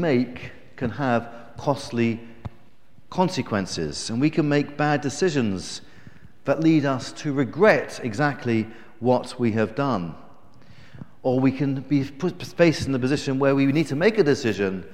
make 0.00 0.52
can 0.76 0.90
have 0.90 1.32
costly 1.56 2.20
consequences, 3.10 4.10
and 4.10 4.20
we 4.20 4.30
can 4.30 4.48
make 4.48 4.76
bad 4.76 5.00
decisions 5.00 5.80
that 6.44 6.60
lead 6.60 6.84
us 6.84 7.12
to 7.12 7.32
regret 7.32 8.00
exactly 8.02 8.66
what 9.00 9.38
we 9.38 9.52
have 9.52 9.74
done. 9.74 10.14
Or 11.22 11.40
we 11.40 11.50
can 11.50 11.80
be 11.80 12.04
faced 12.04 12.86
in 12.86 12.94
a 12.94 12.98
position 12.98 13.38
where 13.38 13.54
we 13.54 13.66
need 13.66 13.88
to 13.88 13.96
make 13.96 14.18
a 14.18 14.24
decision 14.24 14.86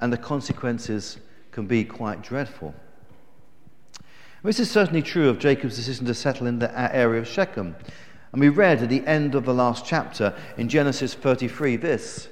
and 0.00 0.12
the 0.12 0.18
consequences 0.18 1.18
can 1.50 1.66
be 1.66 1.84
quite 1.84 2.22
dreadful. 2.22 2.74
This 4.44 4.60
is 4.60 4.70
certainly 4.70 5.02
true 5.02 5.28
of 5.28 5.38
Jacob's 5.38 5.76
decision 5.76 6.06
to 6.06 6.14
settle 6.14 6.46
in 6.46 6.58
the 6.58 6.94
area 6.94 7.20
of 7.20 7.26
Shechem. 7.26 7.74
And 8.32 8.40
we 8.40 8.50
read 8.50 8.82
at 8.82 8.88
the 8.88 9.04
end 9.06 9.34
of 9.34 9.44
the 9.44 9.54
last 9.54 9.84
chapter 9.84 10.34
in 10.56 10.68
Genesis 10.68 11.14
33 11.14 11.76
this. 11.76 12.28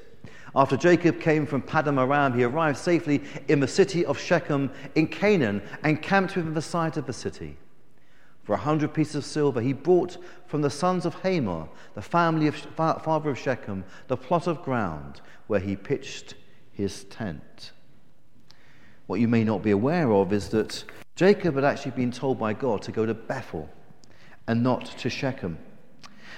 After 0.56 0.78
Jacob 0.78 1.20
came 1.20 1.44
from 1.44 1.60
Paddan 1.60 2.00
Aram, 2.00 2.32
he 2.32 2.42
arrived 2.42 2.78
safely 2.78 3.22
in 3.46 3.60
the 3.60 3.68
city 3.68 4.06
of 4.06 4.18
Shechem 4.18 4.70
in 4.94 5.06
Canaan 5.06 5.60
and 5.84 6.00
camped 6.00 6.34
within 6.34 6.54
the 6.54 6.62
sight 6.62 6.96
of 6.96 7.06
the 7.06 7.12
city. 7.12 7.58
For 8.42 8.54
a 8.54 8.58
hundred 8.58 8.94
pieces 8.94 9.16
of 9.16 9.24
silver, 9.26 9.60
he 9.60 9.74
brought 9.74 10.16
from 10.46 10.62
the 10.62 10.70
sons 10.70 11.04
of 11.04 11.14
Hamor, 11.16 11.68
the 11.94 12.00
family 12.00 12.46
of 12.46 12.56
father 12.56 13.28
of 13.28 13.38
Shechem, 13.38 13.84
the 14.08 14.16
plot 14.16 14.46
of 14.46 14.62
ground 14.62 15.20
where 15.46 15.60
he 15.60 15.76
pitched 15.76 16.34
his 16.72 17.04
tent. 17.04 17.72
What 19.08 19.20
you 19.20 19.28
may 19.28 19.44
not 19.44 19.62
be 19.62 19.72
aware 19.72 20.10
of 20.10 20.32
is 20.32 20.48
that 20.50 20.84
Jacob 21.16 21.56
had 21.56 21.64
actually 21.64 21.90
been 21.90 22.12
told 22.12 22.38
by 22.38 22.54
God 22.54 22.80
to 22.82 22.92
go 22.92 23.04
to 23.04 23.14
Bethel 23.14 23.68
and 24.48 24.62
not 24.62 24.86
to 24.98 25.10
Shechem. 25.10 25.58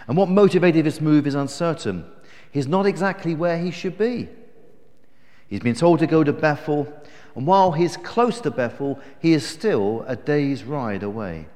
And 0.08 0.16
what 0.16 0.28
motivated 0.28 0.86
this 0.86 1.00
move 1.00 1.26
is 1.26 1.34
uncertain. 1.36 2.04
He's 2.50 2.66
not 2.66 2.86
exactly 2.86 3.34
where 3.34 3.58
he 3.58 3.70
should 3.70 3.98
be. 3.98 4.28
He's 5.48 5.60
been 5.60 5.74
told 5.74 5.98
to 6.00 6.06
go 6.06 6.24
to 6.24 6.32
Bethel, 6.32 6.92
and 7.34 7.46
while 7.46 7.72
he's 7.72 7.96
close 7.96 8.40
to 8.42 8.50
Bethel, 8.50 9.00
he 9.20 9.32
is 9.32 9.46
still 9.46 10.04
a 10.06 10.16
day's 10.16 10.64
ride 10.64 11.02
away. 11.02 11.46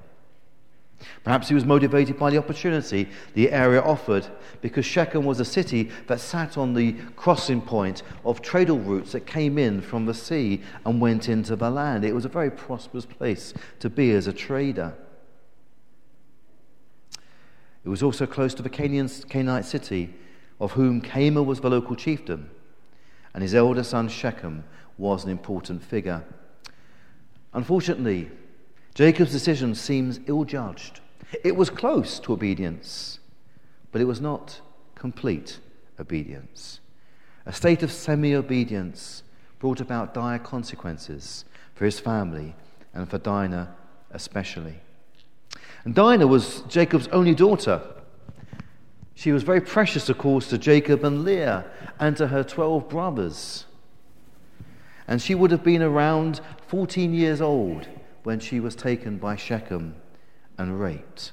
Perhaps 1.24 1.48
he 1.48 1.54
was 1.54 1.64
motivated 1.64 2.16
by 2.16 2.30
the 2.30 2.38
opportunity 2.38 3.08
the 3.34 3.50
area 3.50 3.82
offered, 3.82 4.26
because 4.60 4.86
Shechem 4.86 5.24
was 5.24 5.40
a 5.40 5.44
city 5.44 5.90
that 6.06 6.20
sat 6.20 6.56
on 6.56 6.74
the 6.74 6.92
crossing 7.16 7.60
point 7.60 8.02
of 8.24 8.40
tradal 8.40 8.86
routes 8.86 9.12
that 9.12 9.26
came 9.26 9.58
in 9.58 9.80
from 9.80 10.06
the 10.06 10.14
sea 10.14 10.62
and 10.86 11.00
went 11.00 11.28
into 11.28 11.56
the 11.56 11.70
land. 11.70 12.04
It 12.04 12.14
was 12.14 12.24
a 12.24 12.28
very 12.28 12.50
prosperous 12.50 13.04
place 13.04 13.52
to 13.80 13.90
be 13.90 14.12
as 14.12 14.26
a 14.26 14.32
trader. 14.32 14.94
It 17.84 17.88
was 17.88 18.02
also 18.02 18.26
close 18.26 18.54
to 18.54 18.62
the 18.62 18.70
Canaanite 18.70 19.64
city, 19.64 20.14
of 20.62 20.72
whom 20.72 21.02
Hamor 21.02 21.42
was 21.42 21.58
the 21.58 21.68
local 21.68 21.96
chieftain, 21.96 22.48
and 23.34 23.42
his 23.42 23.52
elder 23.52 23.82
son 23.82 24.08
Shechem 24.08 24.62
was 24.96 25.24
an 25.24 25.30
important 25.30 25.82
figure. 25.82 26.22
Unfortunately, 27.52 28.30
Jacob's 28.94 29.32
decision 29.32 29.74
seems 29.74 30.20
ill 30.28 30.44
judged. 30.44 31.00
It 31.42 31.56
was 31.56 31.68
close 31.68 32.20
to 32.20 32.32
obedience, 32.32 33.18
but 33.90 34.00
it 34.00 34.04
was 34.04 34.20
not 34.20 34.60
complete 34.94 35.58
obedience. 35.98 36.78
A 37.44 37.52
state 37.52 37.82
of 37.82 37.90
semi 37.90 38.32
obedience 38.32 39.24
brought 39.58 39.80
about 39.80 40.14
dire 40.14 40.38
consequences 40.38 41.44
for 41.74 41.86
his 41.86 41.98
family 41.98 42.54
and 42.94 43.10
for 43.10 43.18
Dinah 43.18 43.74
especially. 44.12 44.76
And 45.84 45.92
Dinah 45.92 46.28
was 46.28 46.60
Jacob's 46.68 47.08
only 47.08 47.34
daughter. 47.34 47.82
She 49.14 49.32
was 49.32 49.42
very 49.42 49.60
precious, 49.60 50.08
of 50.08 50.18
course, 50.18 50.48
to 50.48 50.58
Jacob 50.58 51.04
and 51.04 51.24
Leah 51.24 51.64
and 51.98 52.16
to 52.16 52.28
her 52.28 52.42
12 52.42 52.88
brothers. 52.88 53.66
And 55.06 55.20
she 55.20 55.34
would 55.34 55.50
have 55.50 55.62
been 55.62 55.82
around 55.82 56.40
14 56.68 57.12
years 57.12 57.40
old 57.40 57.88
when 58.22 58.40
she 58.40 58.60
was 58.60 58.74
taken 58.74 59.18
by 59.18 59.36
Shechem 59.36 59.94
and 60.56 60.80
raped. 60.80 61.32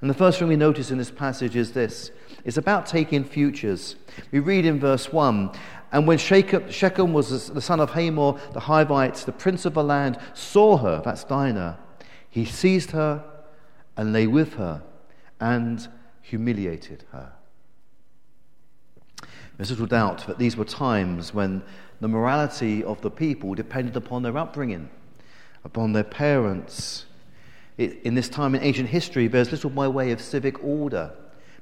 And 0.00 0.10
the 0.10 0.14
first 0.14 0.38
thing 0.38 0.48
we 0.48 0.56
notice 0.56 0.90
in 0.90 0.98
this 0.98 1.10
passage 1.10 1.56
is 1.56 1.72
this 1.72 2.10
it's 2.44 2.56
about 2.56 2.86
taking 2.86 3.24
futures. 3.24 3.96
We 4.32 4.40
read 4.40 4.66
in 4.66 4.78
verse 4.78 5.12
1 5.12 5.50
And 5.92 6.06
when 6.06 6.18
Shechem 6.18 7.12
was 7.12 7.50
the 7.50 7.60
son 7.60 7.80
of 7.80 7.90
Hamor, 7.90 8.38
the 8.52 8.60
Hivite, 8.60 9.24
the 9.24 9.32
prince 9.32 9.64
of 9.64 9.74
the 9.74 9.84
land, 9.84 10.18
saw 10.34 10.76
her, 10.78 11.00
that's 11.04 11.24
Dinah, 11.24 11.78
he 12.28 12.44
seized 12.44 12.90
her 12.90 13.24
and 13.96 14.12
lay 14.12 14.26
with 14.26 14.54
her 14.54 14.82
and 15.40 15.88
humiliated 16.24 17.04
her. 17.12 17.32
There's 19.56 19.70
little 19.70 19.86
doubt 19.86 20.26
that 20.26 20.38
these 20.38 20.56
were 20.56 20.64
times 20.64 21.32
when 21.32 21.62
the 22.00 22.08
morality 22.08 22.82
of 22.82 23.00
the 23.02 23.10
people 23.10 23.54
depended 23.54 23.96
upon 23.96 24.22
their 24.22 24.36
upbringing 24.36 24.90
upon 25.64 25.92
their 25.92 26.04
parents. 26.04 27.06
It, 27.76 28.02
in 28.02 28.14
this 28.14 28.28
time 28.28 28.54
in 28.54 28.62
ancient 28.62 28.88
history, 28.88 29.26
there's 29.26 29.50
little 29.50 29.70
by 29.70 29.88
way 29.88 30.12
of 30.12 30.20
civic 30.20 30.62
order. 30.62 31.12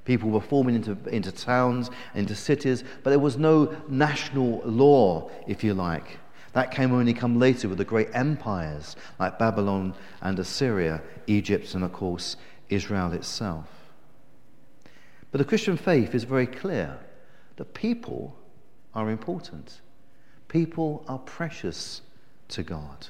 People 0.05 0.31
were 0.31 0.41
forming 0.41 0.75
into, 0.75 0.99
into 1.09 1.31
towns, 1.31 1.91
into 2.15 2.34
cities, 2.34 2.83
but 3.03 3.11
there 3.11 3.19
was 3.19 3.39
no 3.39 3.75
national 3.89 4.61
law, 4.65 5.31
if 5.47 5.62
you 5.62 5.75
like. 5.75 6.19
That 6.55 6.72
came 6.72 6.93
only 6.93 7.15
come 7.15 7.39
later 7.39 7.69
with 7.69 7.78
the 7.78 7.84
great 7.84 8.09
empires 8.12 8.97
like 9.19 9.39
Babylon 9.39 9.95
and 10.21 10.39
Assyria, 10.39 11.01
Egypt, 11.27 11.75
and 11.75 11.84
of 11.84 11.93
course, 11.93 12.37
Israel 12.69 13.12
itself. 13.12 13.81
But 15.32 15.38
the 15.38 15.44
Christian 15.44 15.78
faith 15.78 16.15
is 16.15 16.25
very 16.25 16.47
clear 16.47 16.98
that 17.56 17.75
people 17.75 18.37
are 18.94 19.10
important. 19.10 19.81
People 20.48 21.04
are 21.09 21.19
precious 21.19 22.03
to 22.48 22.62
God. 22.62 23.09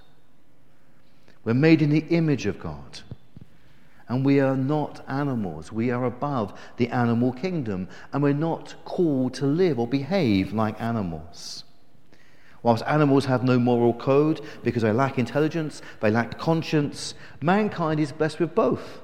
We're 1.44 1.54
made 1.54 1.82
in 1.82 1.90
the 1.90 2.06
image 2.10 2.46
of 2.46 2.60
God. 2.60 3.00
And 4.08 4.24
we 4.24 4.38
are 4.38 4.56
not 4.56 5.04
animals. 5.08 5.72
We 5.72 5.90
are 5.90 6.04
above 6.04 6.58
the 6.76 6.88
animal 6.90 7.32
kingdom. 7.32 7.88
And 8.12 8.22
we're 8.22 8.34
not 8.34 8.76
called 8.84 9.34
to 9.34 9.46
live 9.46 9.80
or 9.80 9.88
behave 9.88 10.52
like 10.52 10.80
animals. 10.80 11.64
Whilst 12.62 12.84
animals 12.86 13.24
have 13.24 13.42
no 13.42 13.58
moral 13.58 13.94
code 13.94 14.40
because 14.62 14.82
they 14.82 14.92
lack 14.92 15.18
intelligence, 15.18 15.82
they 16.00 16.12
lack 16.12 16.38
conscience, 16.38 17.14
mankind 17.40 17.98
is 17.98 18.12
blessed 18.12 18.38
with 18.38 18.54
both. 18.54 19.00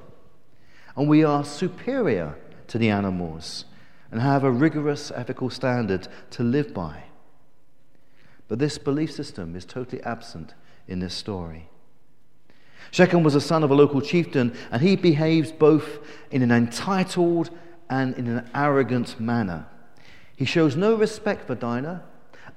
And 0.95 1.09
we 1.09 1.25
are 1.25 1.45
superior 1.45 2.37
to 2.69 2.79
the 2.79 2.91
animals 2.91 3.65
and 4.11 4.21
have 4.21 4.45
a 4.45 4.51
rigorous 4.51 5.11
ethical 5.15 5.51
standard 5.51 6.09
to 6.31 6.43
live 6.43 6.73
by. 6.73 7.05
But 8.47 8.59
this 8.59 8.79
belief 8.79 9.13
system 9.13 9.55
is 9.55 9.65
totally 9.65 10.03
absent 10.03 10.55
in 10.87 11.01
this 11.01 11.15
story. 11.15 11.69
Shechem 12.91 13.23
was 13.23 13.35
the 13.35 13.41
son 13.41 13.63
of 13.63 13.71
a 13.71 13.75
local 13.75 14.01
chieftain, 14.01 14.57
and 14.71 14.81
he 14.81 14.97
behaves 14.97 15.53
both 15.53 15.99
in 16.31 16.41
an 16.43 16.51
entitled 16.51 17.51
and 17.91 18.15
in 18.17 18.27
an 18.27 18.51
arrogant 18.55 19.21
manner. 19.21 19.67
He 20.35 20.47
shows 20.47 20.77
no 20.77 20.95
respect 20.95 21.47
for 21.47 21.55
Dinah 21.55 22.03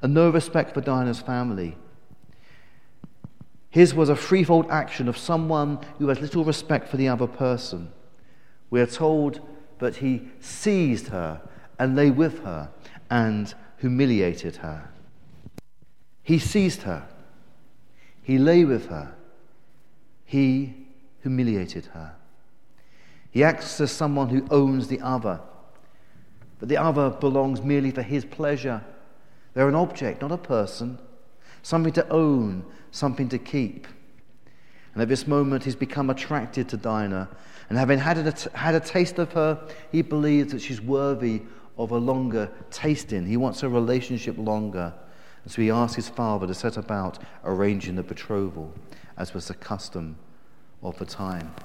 and 0.01 0.13
no 0.13 0.29
respect 0.29 0.73
for 0.73 0.81
Dinah's 0.81 1.19
family. 1.19 1.77
His 3.69 3.94
was 3.94 4.09
a 4.09 4.16
threefold 4.16 4.69
action 4.69 5.07
of 5.07 5.17
someone 5.17 5.79
who 5.97 6.07
has 6.09 6.19
little 6.19 6.44
respect 6.44 6.88
for 6.88 6.97
the 6.97 7.07
other 7.07 7.27
person. 7.27 7.91
We 8.69 8.81
are 8.81 8.88
told 8.88 9.41
that 9.81 9.97
he 9.97 10.22
seized 10.40 11.08
her 11.08 11.42
and 11.78 11.96
lay 11.96 12.09
with 12.09 12.44
her 12.44 12.69
and 13.09 13.53
humiliated 13.80 14.58
her. 14.58 14.90
He 16.24 16.40
seized 16.40 16.84
her, 16.84 17.08
he 18.22 18.38
lay 18.38 18.64
with 18.64 18.88
her, 18.88 19.14
he 20.24 20.75
humiliated 21.22 21.88
her. 21.88 22.16
He 23.31 23.44
acts 23.44 23.81
as 23.81 23.92
someone 23.92 24.30
who 24.30 24.47
owns 24.52 24.88
the 24.88 25.02
other, 25.02 25.40
but 26.59 26.69
the 26.69 26.78
other 26.78 27.09
belongs 27.09 27.62
merely 27.62 27.92
for 27.92 28.03
his 28.03 28.24
pleasure. 28.24 28.84
They're 29.53 29.68
an 29.68 29.75
object, 29.75 30.22
not 30.22 30.31
a 30.31 30.38
person, 30.38 31.00
something 31.63 31.94
to 31.94 32.07
own, 32.10 32.63
something 32.92 33.30
to 33.30 33.39
keep. 33.39 33.88
And 34.94 35.01
at 35.01 35.07
this 35.07 35.25
moment, 35.25 35.63
he's 35.63 35.75
become 35.75 36.10
attracted 36.10 36.69
to 36.69 36.77
Dinah. 36.77 37.30
And 37.71 37.77
having 37.77 38.00
had 38.00 38.18
a, 38.18 38.57
had 38.57 38.75
a 38.75 38.81
taste 38.81 39.18
of 39.18 39.31
her, 39.31 39.57
he 39.94 40.01
believes 40.01 40.51
that 40.51 40.62
she's 40.62 40.81
worthy 40.81 41.41
of 41.77 41.91
a 41.91 41.97
longer 41.97 42.51
tasting. 42.69 43.25
He 43.25 43.38
wants 43.38 43.63
a 43.63 43.69
relationship 43.69 44.38
longer. 44.38 44.94
And 45.45 45.53
so 45.53 45.62
he 45.62 45.71
asks 45.71 45.95
his 45.95 46.09
father 46.09 46.45
to 46.45 46.53
set 46.53 46.75
about 46.75 47.19
arranging 47.45 47.95
the 47.95 48.03
betrothal 48.03 48.73
as 49.15 49.33
was 49.33 49.47
the 49.47 49.53
custom 49.53 50.18
of 50.83 51.00
the 51.00 51.06
time. 51.06 51.56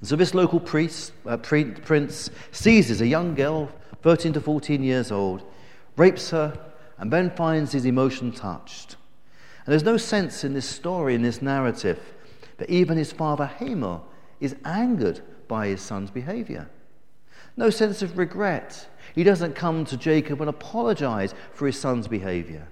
And 0.00 0.08
so 0.08 0.16
this 0.16 0.32
local 0.32 0.58
priest, 0.58 1.12
uh, 1.26 1.36
prince 1.36 2.30
seizes 2.52 3.02
a 3.02 3.06
young 3.06 3.34
girl, 3.34 3.68
13 4.00 4.32
to 4.32 4.40
14 4.40 4.82
years 4.82 5.12
old, 5.12 5.42
rapes 5.98 6.30
her, 6.30 6.58
and 6.96 7.12
then 7.12 7.30
finds 7.32 7.72
his 7.72 7.84
emotion 7.84 8.32
touched. 8.32 8.96
And 9.66 9.72
there's 9.72 9.84
no 9.84 9.98
sense 9.98 10.44
in 10.44 10.54
this 10.54 10.66
story, 10.66 11.14
in 11.14 11.20
this 11.20 11.42
narrative, 11.42 12.00
that 12.56 12.70
even 12.70 12.96
his 12.96 13.12
father 13.12 13.44
Hamor 13.44 14.00
is 14.42 14.56
angered 14.64 15.20
by 15.48 15.68
his 15.68 15.80
son's 15.80 16.10
behavior. 16.10 16.68
No 17.56 17.70
sense 17.70 18.02
of 18.02 18.18
regret. 18.18 18.88
He 19.14 19.24
doesn't 19.24 19.54
come 19.54 19.84
to 19.86 19.96
Jacob 19.96 20.40
and 20.40 20.50
apologize 20.50 21.34
for 21.52 21.66
his 21.66 21.78
son's 21.78 22.08
behavior, 22.08 22.66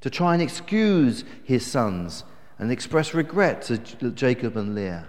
to 0.00 0.10
try 0.10 0.34
and 0.34 0.42
excuse 0.42 1.24
his 1.44 1.64
sons 1.64 2.24
and 2.58 2.70
express 2.70 3.14
regret 3.14 3.62
to 3.62 3.78
Jacob 4.10 4.56
and 4.56 4.74
Leah. 4.74 5.06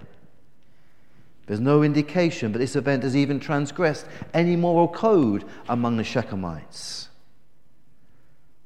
There's 1.46 1.60
no 1.60 1.82
indication 1.82 2.52
that 2.52 2.58
this 2.58 2.76
event 2.76 3.02
has 3.02 3.16
even 3.16 3.40
transgressed 3.40 4.06
any 4.34 4.56
moral 4.56 4.88
code 4.88 5.44
among 5.68 5.96
the 5.96 6.02
Shechemites. 6.02 7.08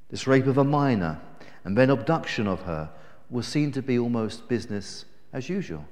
This 0.09 0.27
rape 0.27 0.47
of 0.47 0.59
a 0.59 0.65
minor 0.65 1.21
and 1.65 1.77
then 1.77 1.91
abduction 1.91 2.47
of 2.47 2.63
her 2.63 2.91
was 3.29 3.47
seen 3.47 3.71
to 3.73 3.83
be 3.83 3.99
almost 3.99 4.49
business 4.49 5.05
as 5.33 5.49
usual. 5.49 5.85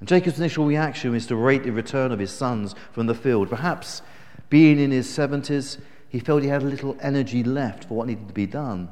And 0.00 0.08
Jacob's 0.08 0.38
initial 0.38 0.66
reaction 0.66 1.14
is 1.14 1.26
to 1.26 1.36
rate 1.36 1.64
the 1.64 1.72
return 1.72 2.12
of 2.12 2.18
his 2.18 2.30
sons 2.30 2.74
from 2.92 3.06
the 3.06 3.14
field. 3.14 3.48
Perhaps, 3.48 4.02
being 4.50 4.78
in 4.78 4.90
his 4.90 5.08
70s, 5.08 5.78
he 6.08 6.20
felt 6.20 6.42
he 6.42 6.48
had 6.48 6.62
a 6.62 6.66
little 6.66 6.96
energy 7.00 7.42
left 7.42 7.84
for 7.84 7.94
what 7.94 8.06
needed 8.06 8.28
to 8.28 8.34
be 8.34 8.46
done. 8.46 8.90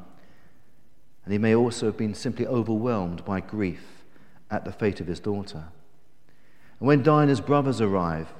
And 1.23 1.31
he 1.31 1.37
may 1.37 1.55
also 1.55 1.87
have 1.87 1.97
been 1.97 2.13
simply 2.13 2.45
overwhelmed 2.45 3.23
by 3.25 3.39
grief 3.41 4.03
at 4.49 4.65
the 4.65 4.71
fate 4.71 4.99
of 4.99 5.07
his 5.07 5.19
daughter. 5.19 5.65
And 6.79 6.87
when 6.87 7.03
Dinah's 7.03 7.41
brothers 7.41 7.81
arrive, 7.81 8.33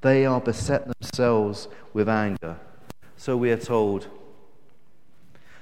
they 0.00 0.24
are 0.26 0.40
beset 0.40 0.86
themselves 0.86 1.68
with 1.92 2.08
anger. 2.08 2.58
So 3.16 3.36
we 3.36 3.50
are 3.50 3.56
told. 3.56 4.08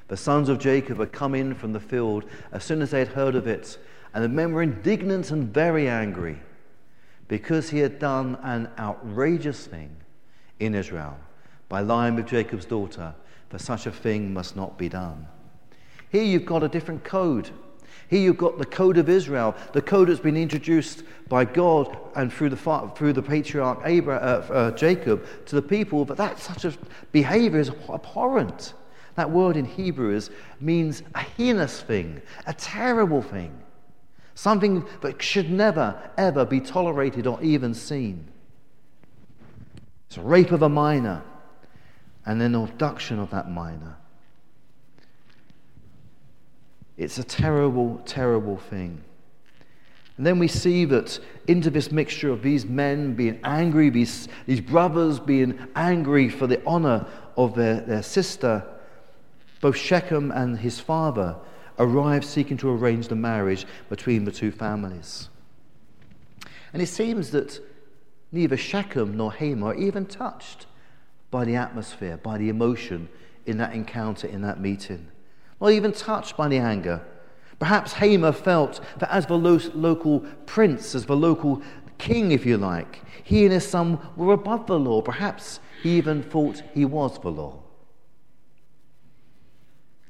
The 0.09 0.17
sons 0.17 0.49
of 0.49 0.59
Jacob 0.59 0.99
had 0.99 1.13
come 1.13 1.35
in 1.35 1.55
from 1.55 1.73
the 1.73 1.81
field 1.81 2.25
as 2.53 2.65
soon 2.65 2.83
as 2.83 2.91
they 2.91 3.01
had 3.01 3.09
heard 3.09 3.35
of 3.35 3.47
it 3.47 3.79
and 4.15 4.25
the 4.25 4.29
men 4.29 4.53
were 4.53 4.63
indignant 4.63 5.31
and 5.31 5.53
very 5.53 5.89
angry 5.89 6.39
because 7.29 7.71
he 7.71 7.79
had 7.79 7.99
done 7.99 8.39
an 8.43 8.71
outrageous 8.79 9.67
thing 9.67 9.95
in 10.59 10.75
Israel 10.75 11.19
by 11.69 11.81
lying 11.81 12.15
with 12.15 12.27
Jacob's 12.27 12.65
daughter, 12.65 13.15
for 13.51 13.59
such 13.59 13.87
a 13.87 13.91
thing 13.91 14.33
must 14.33 14.57
not 14.57 14.79
be 14.79 14.89
done. 14.89 15.27
Here 16.11 16.23
you've 16.23 16.47
got 16.47 16.63
a 16.63 16.69
different 16.69 17.05
code. 17.05 17.51
Here 18.09 18.21
you've 18.21 18.39
got 18.39 18.57
the 18.57 18.65
code 18.65 18.97
of 18.97 19.11
Israel, 19.11 19.55
the 19.75 19.83
code 19.83 20.09
that's 20.09 20.21
been 20.21 20.37
introduced 20.37 21.03
by 21.29 21.45
God 21.45 21.95
and 22.17 22.33
through 22.33 22.49
the, 22.49 22.91
through 22.97 23.13
the 23.13 23.23
patriarch 23.23 23.81
Abraham, 23.85 24.23
uh, 24.51 24.55
uh, 24.55 24.71
Jacob 24.71 25.27
to 25.45 25.55
the 25.55 25.63
people, 25.63 26.07
but 26.07 26.17
that 26.17 26.39
such 26.39 26.65
a 26.65 26.73
behavior 27.13 27.61
is 27.61 27.71
abhorrent. 27.91 28.73
That 29.17 29.31
word 29.31 29.59
in 29.59 29.67
Hebrew 29.67 30.15
is, 30.15 30.31
means 30.61 31.03
a 31.15 31.21
heinous 31.21 31.83
thing, 31.83 32.23
a 32.47 32.55
terrible 32.55 33.21
thing 33.21 33.53
something 34.39 34.87
that 35.01 35.21
should 35.21 35.51
never, 35.51 36.01
ever 36.17 36.45
be 36.45 36.61
tolerated 36.61 37.27
or 37.27 37.43
even 37.43 37.75
seen. 37.75 38.25
It's 40.07 40.17
a 40.17 40.23
rape 40.23 40.53
of 40.53 40.63
a 40.63 40.69
minor 40.69 41.25
and 42.25 42.41
then 42.41 42.55
abduction 42.55 43.19
of 43.19 43.31
that 43.31 43.51
minor. 43.51 43.97
It's 46.97 47.19
a 47.19 47.25
terrible, 47.25 48.01
terrible 48.07 48.59
thing. 48.59 49.03
And 50.17 50.25
then 50.25 50.39
we 50.39 50.47
see 50.47 50.85
that 50.85 51.19
into 51.49 51.69
this 51.69 51.91
mixture 51.91 52.31
of 52.31 52.41
these 52.41 52.65
men 52.65 53.15
being 53.15 53.41
angry, 53.43 53.91
these, 53.91 54.29
these 54.47 54.61
brothers 54.61 55.19
being 55.19 55.59
angry 55.75 56.29
for 56.29 56.47
the 56.47 56.65
honor 56.65 57.09
of 57.37 57.57
their, 57.57 57.81
their 57.81 58.05
sister, 58.05 58.65
both 59.61 59.77
Shechem 59.77 60.31
and 60.31 60.57
his 60.57 60.79
father 60.79 61.35
arrived 61.79 62.25
seeking 62.25 62.57
to 62.59 62.71
arrange 62.71 63.09
the 63.09 63.17
marriage 63.17 63.67
between 63.89 64.25
the 64.25 64.33
two 64.33 64.51
families. 64.51 65.29
And 66.73 66.83
it 66.83 66.87
seems 66.87 67.31
that 67.31 67.61
neither 68.33 68.57
Shechem 68.57 69.17
nor 69.17 69.33
Hamor 69.33 69.69
are 69.69 69.75
even 69.75 70.07
touched 70.07 70.67
by 71.31 71.45
the 71.45 71.57
atmosphere, 71.57 72.17
by 72.19 72.39
the 72.39 72.49
emotion 72.49 73.09
in 73.47 73.59
that 73.59 73.73
encounter, 73.73 74.27
in 74.27 74.43
that 74.43 74.61
meeting. 74.61 75.09
Not 75.61 75.73
even 75.73 75.93
touched 75.93 76.37
by 76.37 76.49
the 76.49 76.59
anger. 76.59 77.03
Perhaps 77.59 77.95
Hamor 77.95 78.33
felt 78.33 78.81
that 78.99 79.11
as 79.13 79.27
the 79.27 79.37
lo- 79.37 79.59
local 79.75 80.21
prince, 80.47 80.95
as 80.95 81.07
the 81.07 81.17
local 81.17 81.63
king, 81.99 82.31
if 82.31 82.47
you 82.47 82.57
like, 82.57 83.03
he 83.25 83.45
and 83.45 83.53
his 83.53 83.67
son 83.67 83.99
were 84.17 84.33
above 84.33 84.67
the 84.67 84.79
law. 84.79 85.03
Perhaps 85.03 85.61
he 85.83 85.97
even 85.97 86.23
thought 86.23 86.63
he 86.73 86.85
was 86.85 87.19
the 87.19 87.31
law. 87.31 87.63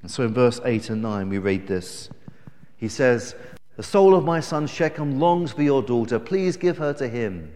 And 0.03 0.11
so 0.11 0.25
in 0.25 0.33
verse 0.33 0.61
8 0.65 0.91
and 0.91 1.03
9, 1.03 1.29
we 1.29 1.39
read 1.39 1.67
this. 1.67 2.09
He 2.77 2.89
says, 2.89 3.35
The 3.77 3.83
soul 3.83 4.15
of 4.15 4.25
my 4.25 4.41
son 4.41 4.67
Shechem 4.67 5.19
longs 5.19 5.53
for 5.53 5.63
your 5.63 5.83
daughter. 5.83 6.19
Please 6.19 6.57
give 6.57 6.79
her 6.79 6.93
to 6.95 7.09
him 7.09 7.53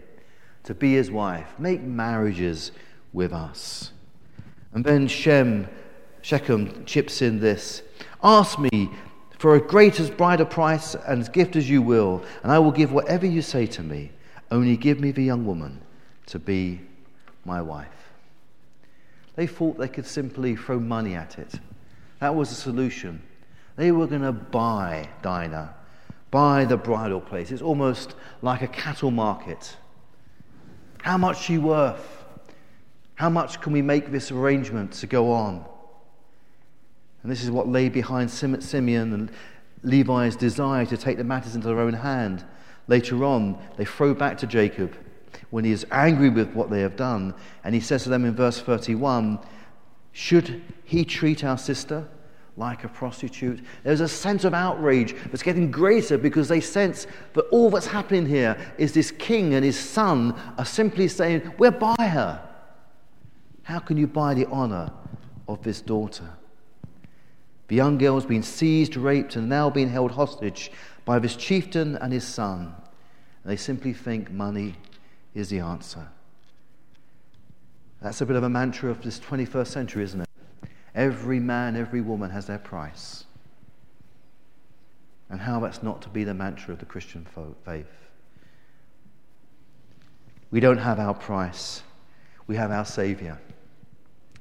to 0.63 0.73
be 0.73 0.93
his 0.93 1.09
wife. 1.09 1.53
Make 1.57 1.81
marriages 1.81 2.71
with 3.13 3.31
us. 3.31 3.91
And 4.73 4.83
then 4.83 5.07
Shem, 5.07 5.67
Shechem 6.21 6.85
chips 6.85 7.21
in 7.21 7.39
this 7.39 7.83
Ask 8.23 8.57
me 8.59 8.89
for 9.37 9.55
a 9.55 9.61
great 9.61 9.99
as 9.99 10.09
brighter 10.09 10.45
price 10.45 10.95
and 10.95 11.21
as 11.21 11.29
gift 11.29 11.55
as 11.55 11.69
you 11.69 11.81
will, 11.81 12.23
and 12.43 12.51
I 12.51 12.59
will 12.59 12.71
give 12.71 12.91
whatever 12.91 13.25
you 13.25 13.41
say 13.41 13.65
to 13.67 13.83
me. 13.83 14.11
Only 14.51 14.77
give 14.77 14.99
me 14.99 15.11
the 15.11 15.23
young 15.23 15.45
woman 15.45 15.81
to 16.27 16.39
be 16.39 16.79
my 17.45 17.61
wife. 17.61 17.87
They 19.35 19.47
thought 19.47 19.77
they 19.77 19.87
could 19.87 20.05
simply 20.05 20.55
throw 20.55 20.79
money 20.79 21.15
at 21.15 21.39
it. 21.39 21.59
That 22.23 22.35
was 22.35 22.47
the 22.47 22.55
solution. 22.55 23.21
They 23.75 23.91
were 23.91 24.07
going 24.07 24.21
to 24.21 24.31
buy 24.31 25.09
Dinah, 25.21 25.75
buy 26.31 26.63
the 26.63 26.77
bridal 26.77 27.19
place. 27.19 27.51
It's 27.51 27.61
almost 27.61 28.15
like 28.41 28.61
a 28.61 28.67
cattle 28.69 29.11
market. 29.11 29.75
How 31.01 31.17
much 31.17 31.43
she 31.43 31.57
worth? 31.57 32.23
How 33.15 33.29
much 33.29 33.59
can 33.59 33.73
we 33.73 33.81
make 33.81 34.09
this 34.09 34.31
arrangement 34.31 34.93
to 34.93 35.05
go 35.05 35.33
on? 35.33 35.65
And 37.23 37.29
this 37.29 37.43
is 37.43 37.51
what 37.51 37.67
lay 37.67 37.89
behind 37.89 38.31
Simeon 38.31 39.11
and 39.13 39.29
Levi's 39.83 40.37
desire 40.37 40.85
to 40.85 40.95
take 40.95 41.17
the 41.17 41.25
matters 41.25 41.55
into 41.55 41.67
their 41.67 41.81
own 41.81 41.91
hand. 41.91 42.45
Later 42.87 43.25
on, 43.25 43.61
they 43.75 43.83
throw 43.83 44.13
back 44.13 44.37
to 44.37 44.47
Jacob 44.47 44.95
when 45.49 45.65
he 45.65 45.73
is 45.73 45.85
angry 45.91 46.29
with 46.29 46.53
what 46.53 46.69
they 46.69 46.79
have 46.79 46.95
done. 46.95 47.33
And 47.65 47.75
he 47.75 47.81
says 47.81 48.03
to 48.03 48.09
them 48.09 48.23
in 48.23 48.33
verse 48.33 48.61
31 48.61 49.39
should 50.13 50.61
he 50.85 51.03
treat 51.03 51.43
our 51.43 51.57
sister 51.57 52.07
like 52.55 52.83
a 52.83 52.87
prostitute? 52.87 53.61
There's 53.83 53.99
a 53.99 54.07
sense 54.07 54.43
of 54.43 54.53
outrage 54.53 55.15
that's 55.31 55.43
getting 55.43 55.71
greater 55.71 56.19
because 56.19 56.47
they 56.47 56.61
sense 56.61 57.07
that 57.33 57.41
all 57.49 57.71
that's 57.71 57.87
happening 57.87 58.27
here 58.27 58.55
is 58.77 58.93
this 58.93 59.09
king 59.09 59.55
and 59.55 59.65
his 59.65 59.77
son 59.77 60.39
are 60.57 60.65
simply 60.65 61.07
saying, 61.07 61.51
We'll 61.57 61.71
buy 61.71 61.95
her. 61.99 62.47
How 63.63 63.79
can 63.79 63.97
you 63.97 64.07
buy 64.07 64.35
the 64.35 64.45
honor 64.47 64.91
of 65.47 65.63
this 65.63 65.81
daughter? 65.81 66.29
The 67.69 67.75
young 67.75 67.97
girl 67.97 68.15
has 68.15 68.25
been 68.25 68.43
seized, 68.43 68.95
raped, 68.95 69.35
and 69.35 69.49
now 69.49 69.69
being 69.69 69.89
held 69.89 70.11
hostage 70.11 70.71
by 71.05 71.17
this 71.17 71.35
chieftain 71.35 71.95
and 71.97 72.13
his 72.13 72.27
son. 72.27 72.75
And 73.43 73.51
they 73.51 73.55
simply 73.55 73.93
think 73.93 74.29
money 74.29 74.75
is 75.33 75.49
the 75.49 75.59
answer. 75.59 76.07
That's 78.03 78.19
a 78.19 78.25
bit 78.25 78.35
of 78.35 78.43
a 78.43 78.49
mantra 78.49 78.91
of 78.91 79.01
this 79.01 79.17
21st 79.21 79.67
century, 79.67 80.03
isn't 80.03 80.21
it? 80.21 80.29
Every 80.93 81.39
man, 81.39 81.77
every 81.77 82.01
woman 82.01 82.29
has 82.31 82.45
their 82.45 82.59
price. 82.59 83.23
And 85.29 85.39
how 85.39 85.61
that's 85.61 85.81
not 85.81 86.01
to 86.01 86.09
be 86.09 86.25
the 86.25 86.33
mantra 86.33 86.73
of 86.73 86.79
the 86.79 86.85
Christian 86.85 87.25
faith. 87.65 87.87
We 90.51 90.59
don't 90.59 90.77
have 90.77 90.99
our 90.99 91.13
price, 91.13 91.81
we 92.45 92.57
have 92.57 92.71
our 92.71 92.85
Savior. 92.85 93.39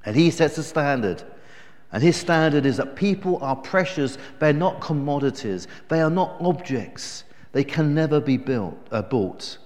And 0.04 0.16
He 0.16 0.32
sets 0.32 0.56
the 0.56 0.64
standard. 0.64 1.22
And 1.92 2.02
His 2.02 2.16
standard 2.16 2.66
is 2.66 2.78
that 2.78 2.96
people 2.96 3.38
are 3.42 3.54
precious, 3.54 4.18
they're 4.40 4.52
not 4.52 4.80
commodities, 4.80 5.68
they 5.88 6.00
are 6.00 6.10
not 6.10 6.36
objects, 6.40 7.22
they 7.52 7.62
can 7.62 7.94
never 7.94 8.20
be 8.20 8.36
built, 8.36 8.76
uh, 8.90 9.02
bought 9.02 9.58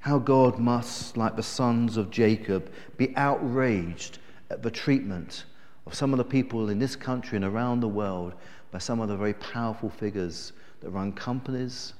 how 0.00 0.18
God 0.18 0.58
must, 0.58 1.16
like 1.16 1.36
the 1.36 1.42
sons 1.42 1.96
of 1.96 2.10
Jacob, 2.10 2.72
be 2.96 3.14
outraged 3.16 4.18
at 4.50 4.62
the 4.62 4.70
treatment 4.70 5.44
of 5.86 5.94
some 5.94 6.12
of 6.12 6.18
the 6.18 6.24
people 6.24 6.70
in 6.70 6.78
this 6.78 6.96
country 6.96 7.36
and 7.36 7.44
around 7.44 7.80
the 7.80 7.88
world 7.88 8.34
by 8.70 8.78
some 8.78 9.00
of 9.00 9.08
the 9.08 9.16
very 9.16 9.34
powerful 9.34 9.90
figures 9.90 10.52
that 10.80 10.90
run 10.90 11.12
companies 11.12 11.92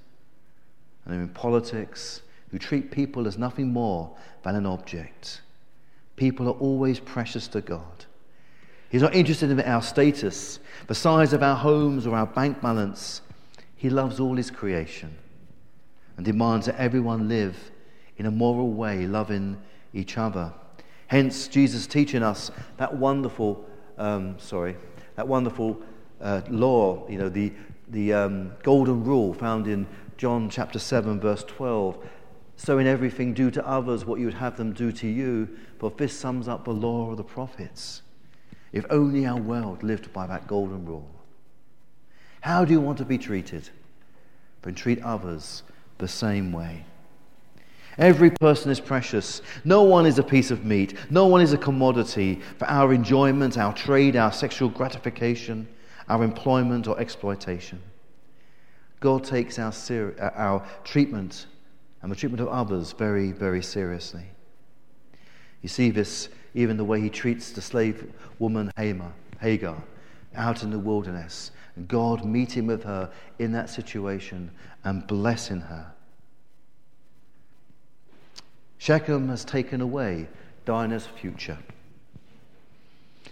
and 1.05 1.15
are 1.15 1.23
in 1.23 1.29
politics 1.29 2.23
who 2.51 2.59
treat 2.59 2.91
people 2.91 3.27
as 3.27 3.39
nothing 3.39 3.73
more 3.73 4.11
than 4.43 4.57
an 4.57 4.67
object. 4.67 5.43
People 6.17 6.49
are 6.49 6.59
always 6.59 6.99
precious 6.99 7.49
to 7.49 7.61
God. 7.61 8.05
He's 8.91 9.03
not 9.03 9.15
interested 9.15 9.51
in 9.51 9.61
our 9.61 9.83
status, 9.83 10.59
the 10.87 10.95
size 10.95 11.33
of 11.33 11.43
our 11.43 11.57
homes, 11.57 12.07
or 12.07 12.17
our 12.17 12.27
bank 12.27 12.61
balance. 12.61 13.21
He 13.77 13.89
loves 13.89 14.19
all 14.19 14.37
his 14.37 14.51
creation 14.51 15.17
and 16.17 16.27
demands 16.27 16.67
that 16.67 16.77
everyone 16.77 17.29
live 17.29 17.70
in 18.21 18.27
a 18.27 18.31
moral 18.31 18.71
way, 18.71 19.07
loving 19.07 19.57
each 19.95 20.19
other. 20.19 20.53
Hence, 21.07 21.49
Jesus 21.49 21.87
teaching 21.87 22.23
us 22.23 22.51
that 22.77 22.95
wonderful, 22.95 23.65
um, 23.97 24.39
sorry, 24.39 24.77
that 25.17 25.27
wonderful 25.27 25.81
uh, 26.21 26.43
law, 26.51 27.09
you 27.09 27.17
know, 27.17 27.31
the, 27.31 27.51
the 27.89 28.13
um, 28.13 28.53
golden 28.63 29.03
rule 29.05 29.33
found 29.33 29.67
in 29.67 29.87
John 30.19 30.51
chapter 30.51 30.79
7, 30.79 31.19
verse 31.19 31.45
12, 31.45 31.97
So, 32.57 32.77
in 32.77 32.87
everything, 32.87 33.33
do 33.33 33.51
to 33.53 33.67
others 33.67 34.05
what 34.05 34.21
you 34.21 34.27
would 34.27 34.35
have 34.35 34.59
them 34.59 34.75
do 34.75 34.93
to 34.93 35.09
you, 35.09 35.49
for 35.79 35.91
this 35.91 36.13
sums 36.13 36.47
up 36.47 36.67
the 36.67 36.75
law 36.75 37.13
of 37.13 37.17
the 37.17 37.25
prophets. 37.25 38.03
If 38.71 38.85
only 38.91 39.25
our 39.25 39.41
world 39.41 39.83
lived 39.83 40.13
by 40.13 40.27
that 40.27 40.47
golden 40.47 40.85
rule. 40.85 41.09
How 42.43 42.67
do 42.67 42.75
you 42.75 42.83
want 42.83 42.99
to 42.99 43.07
be 43.07 43.17
treated? 43.17 43.71
But 44.61 44.77
treat 44.77 45.03
others 45.03 45.63
the 45.97 46.07
same 46.07 46.53
way. 46.53 46.85
Every 48.01 48.31
person 48.31 48.71
is 48.71 48.81
precious. 48.81 49.43
No 49.63 49.83
one 49.83 50.07
is 50.07 50.19
a 50.19 50.23
piece 50.23 50.51
of 50.51 50.65
meat. 50.65 50.95
No 51.11 51.27
one 51.27 51.43
is 51.43 51.53
a 51.53 51.59
commodity 51.59 52.41
for 52.59 52.65
our 52.67 52.95
enjoyment, 52.95 53.59
our 53.59 53.75
trade, 53.75 54.17
our 54.17 54.33
sexual 54.33 54.71
gratification, 54.71 55.69
our 56.09 56.25
employment 56.25 56.89
or 56.89 56.99
exploitation. 56.99 57.79
God 59.01 59.23
takes 59.23 59.59
our, 59.59 59.71
ser- 59.71 60.15
uh, 60.19 60.31
our 60.35 60.67
treatment 60.83 61.47
and 62.01 62.11
the 62.11 62.17
treatment 62.17 62.41
of 62.41 62.49
others 62.49 62.93
very, 62.93 63.33
very 63.33 63.63
seriously. 63.63 64.25
You 65.61 65.69
see 65.69 65.91
this 65.91 66.31
even 66.55 66.79
the 66.79 66.85
way 66.85 67.03
he 67.03 67.11
treats 67.11 67.53
the 67.53 67.61
slave 67.61 68.11
woman 68.39 68.73
Hagar 68.77 69.83
out 70.35 70.63
in 70.63 70.71
the 70.71 70.79
wilderness. 70.79 71.51
God 71.87 72.25
meeting 72.25 72.67
with 72.67 72.83
her 72.85 73.11
in 73.39 73.53
that 73.53 73.69
situation 73.69 74.51
and 74.85 75.07
blessing 75.07 75.61
her. 75.61 75.93
Shechem 78.81 79.29
has 79.29 79.45
taken 79.45 79.83
away 79.83 80.27
Dinah's 80.65 81.07
future. 81.07 81.59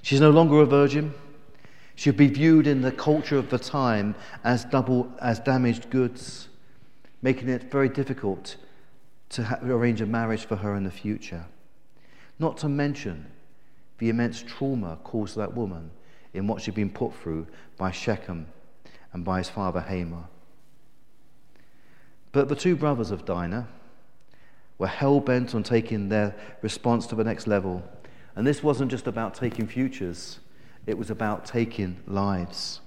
She's 0.03 0.21
no 0.21 0.29
longer 0.29 0.61
a 0.61 0.67
virgin. 0.67 1.15
She'll 1.95 2.13
be 2.13 2.29
viewed 2.29 2.67
in 2.67 2.83
the 2.83 2.93
culture 2.93 3.39
of 3.39 3.49
the 3.49 3.59
time 3.59 4.15
as 4.45 4.67
double 4.67 5.11
as 5.23 5.41
damaged 5.41 5.89
goods 5.89 6.49
making 7.23 7.49
it 7.49 7.71
very 7.73 7.89
difficult 7.89 8.57
to 9.31 9.43
ha- 9.43 9.59
arrange 9.63 10.03
a 10.03 10.07
marriage 10.07 10.45
for 10.45 10.57
her 10.57 10.77
in 10.77 10.85
the 10.85 10.91
future. 10.91 11.47
Not 12.39 12.59
to 12.59 12.69
mention 12.69 13.27
the 13.97 14.11
immense 14.11 14.45
trauma 14.47 14.99
caused 15.03 15.33
to 15.33 15.41
that 15.41 15.55
woman 15.55 15.91
in 16.35 16.47
what 16.47 16.61
she'd 16.61 16.75
been 16.75 16.91
put 16.91 17.15
through 17.15 17.47
by 17.79 17.91
Shechem 17.91 18.49
and 19.15 19.25
by 19.25 19.39
his 19.39 19.49
father 19.49 19.81
Hamor. 19.81 20.25
But 22.33 22.51
the 22.51 22.55
two 22.55 22.77
brothers 22.77 23.11
of 23.11 23.25
Dinah 23.25 23.67
were 24.79 24.87
hell 24.87 25.21
bent 25.21 25.55
on 25.55 25.63
taking 25.63 26.09
their 26.09 26.35
response 26.63 27.07
to 27.09 27.15
the 27.15 27.25
next 27.25 27.47
level. 27.47 27.83
And 28.37 28.47
this 28.47 28.63
wasn't 28.63 28.91
just 28.91 29.07
about 29.07 29.35
taking 29.35 29.67
futures, 29.67 30.39
it 30.87 30.97
was 30.97 31.11
about 31.11 31.45
taking 31.45 31.99
lives. 32.07 32.81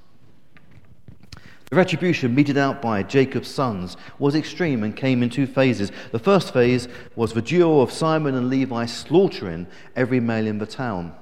The 1.69 1.77
retribution 1.77 2.36
meted 2.36 2.57
out 2.57 2.81
by 2.81 3.01
Jacob's 3.01 3.48
sons 3.48 3.95
was 4.19 4.36
extreme 4.36 4.83
and 4.83 4.93
came 4.93 5.24
in 5.24 5.29
two 5.29 5.48
phases. 5.48 5.91
The 6.12 6.19
first 6.19 6.51
phase 6.51 6.89
was 7.15 7.31
the 7.31 7.41
duo 7.41 7.79
of 7.79 7.93
Simon 7.93 8.36
and 8.36 8.50
Levi 8.50 8.86
slaughtering 8.88 9.67
every 9.95 10.19
male 10.19 10.48
in 10.48 10.57
the 10.57 10.65
town. 10.65 11.15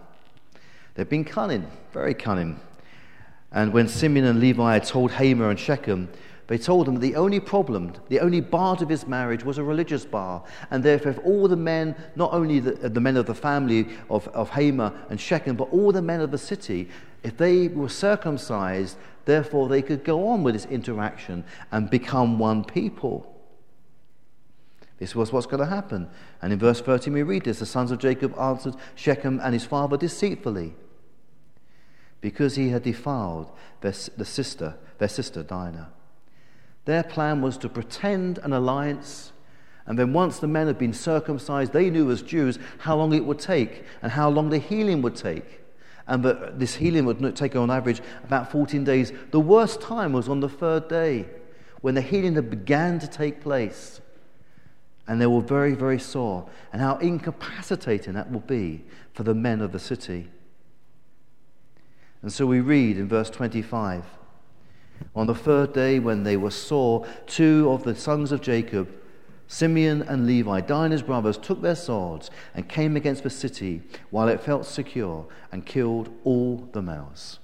They'd 0.96 1.08
been 1.08 1.24
cunning, 1.24 1.70
very 1.94 2.16
cunning. 2.16 2.60
And 3.52 3.74
when 3.74 3.88
Simeon 3.88 4.26
and 4.26 4.40
Levi 4.40 4.74
had 4.74 4.86
told 4.86 5.12
Hamor 5.12 5.52
and 5.52 5.60
Shechem, 5.60 6.10
they 6.50 6.58
told 6.58 6.88
that 6.88 7.00
the 7.00 7.16
only 7.16 7.40
problem, 7.40 7.94
the 8.10 8.20
only 8.20 8.42
bar 8.42 8.76
to 8.76 8.86
his 8.86 9.08
marriage 9.08 9.46
was 9.46 9.58
a 9.58 9.64
religious 9.64 10.04
bar. 10.04 10.44
And 10.70 10.84
therefore, 10.84 11.12
if 11.12 11.20
all 11.20 11.48
the 11.48 11.56
men, 11.56 11.96
not 12.18 12.34
only 12.34 12.60
the, 12.60 12.86
uh, 12.86 12.90
the 12.90 13.00
men 13.00 13.16
of 13.16 13.26
the 13.26 13.34
family 13.34 13.88
of, 14.10 14.28
of 14.30 14.50
Hamor 14.50 14.92
and 15.10 15.22
Shechem, 15.22 15.56
but 15.56 15.70
all 15.72 15.94
the 15.94 16.02
men 16.02 16.20
of 16.20 16.32
the 16.32 16.38
city, 16.38 16.90
if 17.24 17.38
they 17.38 17.70
were 17.70 17.88
circumcised, 17.88 18.98
Therefore, 19.30 19.70
they 19.70 19.84
could 19.84 20.04
go 20.04 20.28
on 20.30 20.42
with 20.42 20.56
this 20.56 20.66
interaction 20.66 21.44
and 21.72 21.88
become 21.88 22.40
one 22.40 22.64
people. 22.64 23.32
This 24.98 25.14
was 25.14 25.32
what's 25.32 25.46
going 25.46 25.60
to 25.60 25.68
happen. 25.68 26.10
And 26.42 26.52
in 26.52 26.58
verse 26.58 26.82
13, 26.82 27.14
we 27.14 27.22
read 27.22 27.44
this 27.44 27.60
The 27.60 27.68
sons 27.68 27.92
of 27.92 28.00
Jacob 28.00 28.36
answered 28.40 28.74
Shechem 28.96 29.40
and 29.44 29.54
his 29.54 29.66
father 29.66 29.98
deceitfully 29.98 30.74
because 32.22 32.56
he 32.56 32.70
had 32.70 32.82
defiled 32.82 33.52
their, 33.82 33.94
the 34.18 34.26
sister, 34.26 34.78
their 34.98 35.08
sister 35.08 35.44
Dinah. 35.44 35.92
Their 36.86 37.04
plan 37.04 37.42
was 37.42 37.58
to 37.60 37.70
pretend 37.70 38.40
an 38.40 38.54
alliance, 38.54 39.32
and 39.86 39.98
then 39.98 40.14
once 40.14 40.40
the 40.40 40.48
men 40.48 40.68
had 40.68 40.78
been 40.78 40.94
circumcised, 40.94 41.74
they 41.74 41.90
knew 41.90 42.12
as 42.12 42.22
Jews 42.22 42.60
how 42.80 42.96
long 42.96 43.14
it 43.14 43.26
would 43.26 43.40
take 43.40 43.84
and 44.02 44.12
how 44.12 44.30
long 44.30 44.50
the 44.50 44.60
healing 44.60 45.02
would 45.02 45.16
take 45.16 45.60
and 46.10 46.24
that 46.24 46.60
this 46.60 46.76
healing 46.76 47.06
would 47.06 47.36
take 47.36 47.56
on 47.56 47.70
average 47.70 48.02
about 48.24 48.52
14 48.52 48.84
days. 48.84 49.14
The 49.32 49.40
worst 49.40 49.80
time 49.80 50.12
was 50.12 50.28
on 50.28 50.40
the 50.40 50.50
third 50.50 50.88
day 50.90 51.28
when 51.82 51.96
the 51.96 52.02
healing 52.02 52.34
had 52.34 52.50
began 52.50 53.00
to 53.00 53.08
take 53.08 53.42
place. 53.42 54.02
And 55.08 55.22
they 55.22 55.28
were 55.28 55.42
very, 55.42 55.74
very 55.74 56.00
sore, 56.00 56.48
and 56.74 56.82
how 56.82 56.98
incapacitating 56.98 58.14
that 58.14 58.32
will 58.32 58.42
be 58.42 58.86
for 59.14 59.24
the 59.24 59.34
men 59.34 59.62
of 59.62 59.72
the 59.72 59.80
city. 59.80 60.30
And 62.22 62.34
so 62.34 62.46
we 62.46 62.60
read 62.60 62.98
in 62.98 63.08
verse 63.08 63.30
25 63.30 64.04
On 65.16 65.28
the 65.28 65.36
third 65.36 65.74
day, 65.74 66.00
when 66.00 66.24
they 66.24 66.38
were 66.38 66.52
sore, 66.52 67.06
two 67.26 67.70
of 67.72 67.84
the 67.84 67.96
sons 67.96 68.32
of 68.32 68.42
Jacob 68.42 68.90
Simeon 69.52 70.04
and 70.04 70.28
Levi, 70.28 70.62
Dinah's 70.62 71.02
brothers, 71.02 71.36
took 71.36 71.62
their 71.62 71.76
swords 71.76 72.30
and 72.54 72.70
came 72.70 72.96
against 72.96 73.24
the 73.24 73.32
city 73.32 73.82
while 74.12 74.28
it 74.28 74.40
felt 74.40 74.64
secure 74.64 75.26
and 75.52 75.66
killed 75.66 76.10
all 76.24 76.70
the 76.72 76.84
males. 76.84 77.40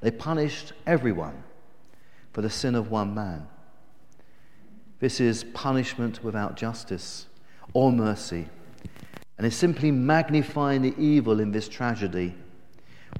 They 0.00 0.10
punished 0.10 0.72
everyone 0.84 1.44
for 2.32 2.42
the 2.42 2.50
sin 2.50 2.74
of 2.74 2.90
one 2.90 3.14
man. 3.14 3.46
This 4.98 5.20
is 5.20 5.44
punishment 5.44 6.24
without 6.24 6.56
justice 6.56 7.26
or 7.72 7.92
mercy, 7.92 8.48
and 9.36 9.46
is 9.46 9.54
simply 9.54 9.92
magnifying 9.92 10.82
the 10.82 10.94
evil 10.98 11.38
in 11.38 11.52
this 11.52 11.68
tragedy. 11.68 12.34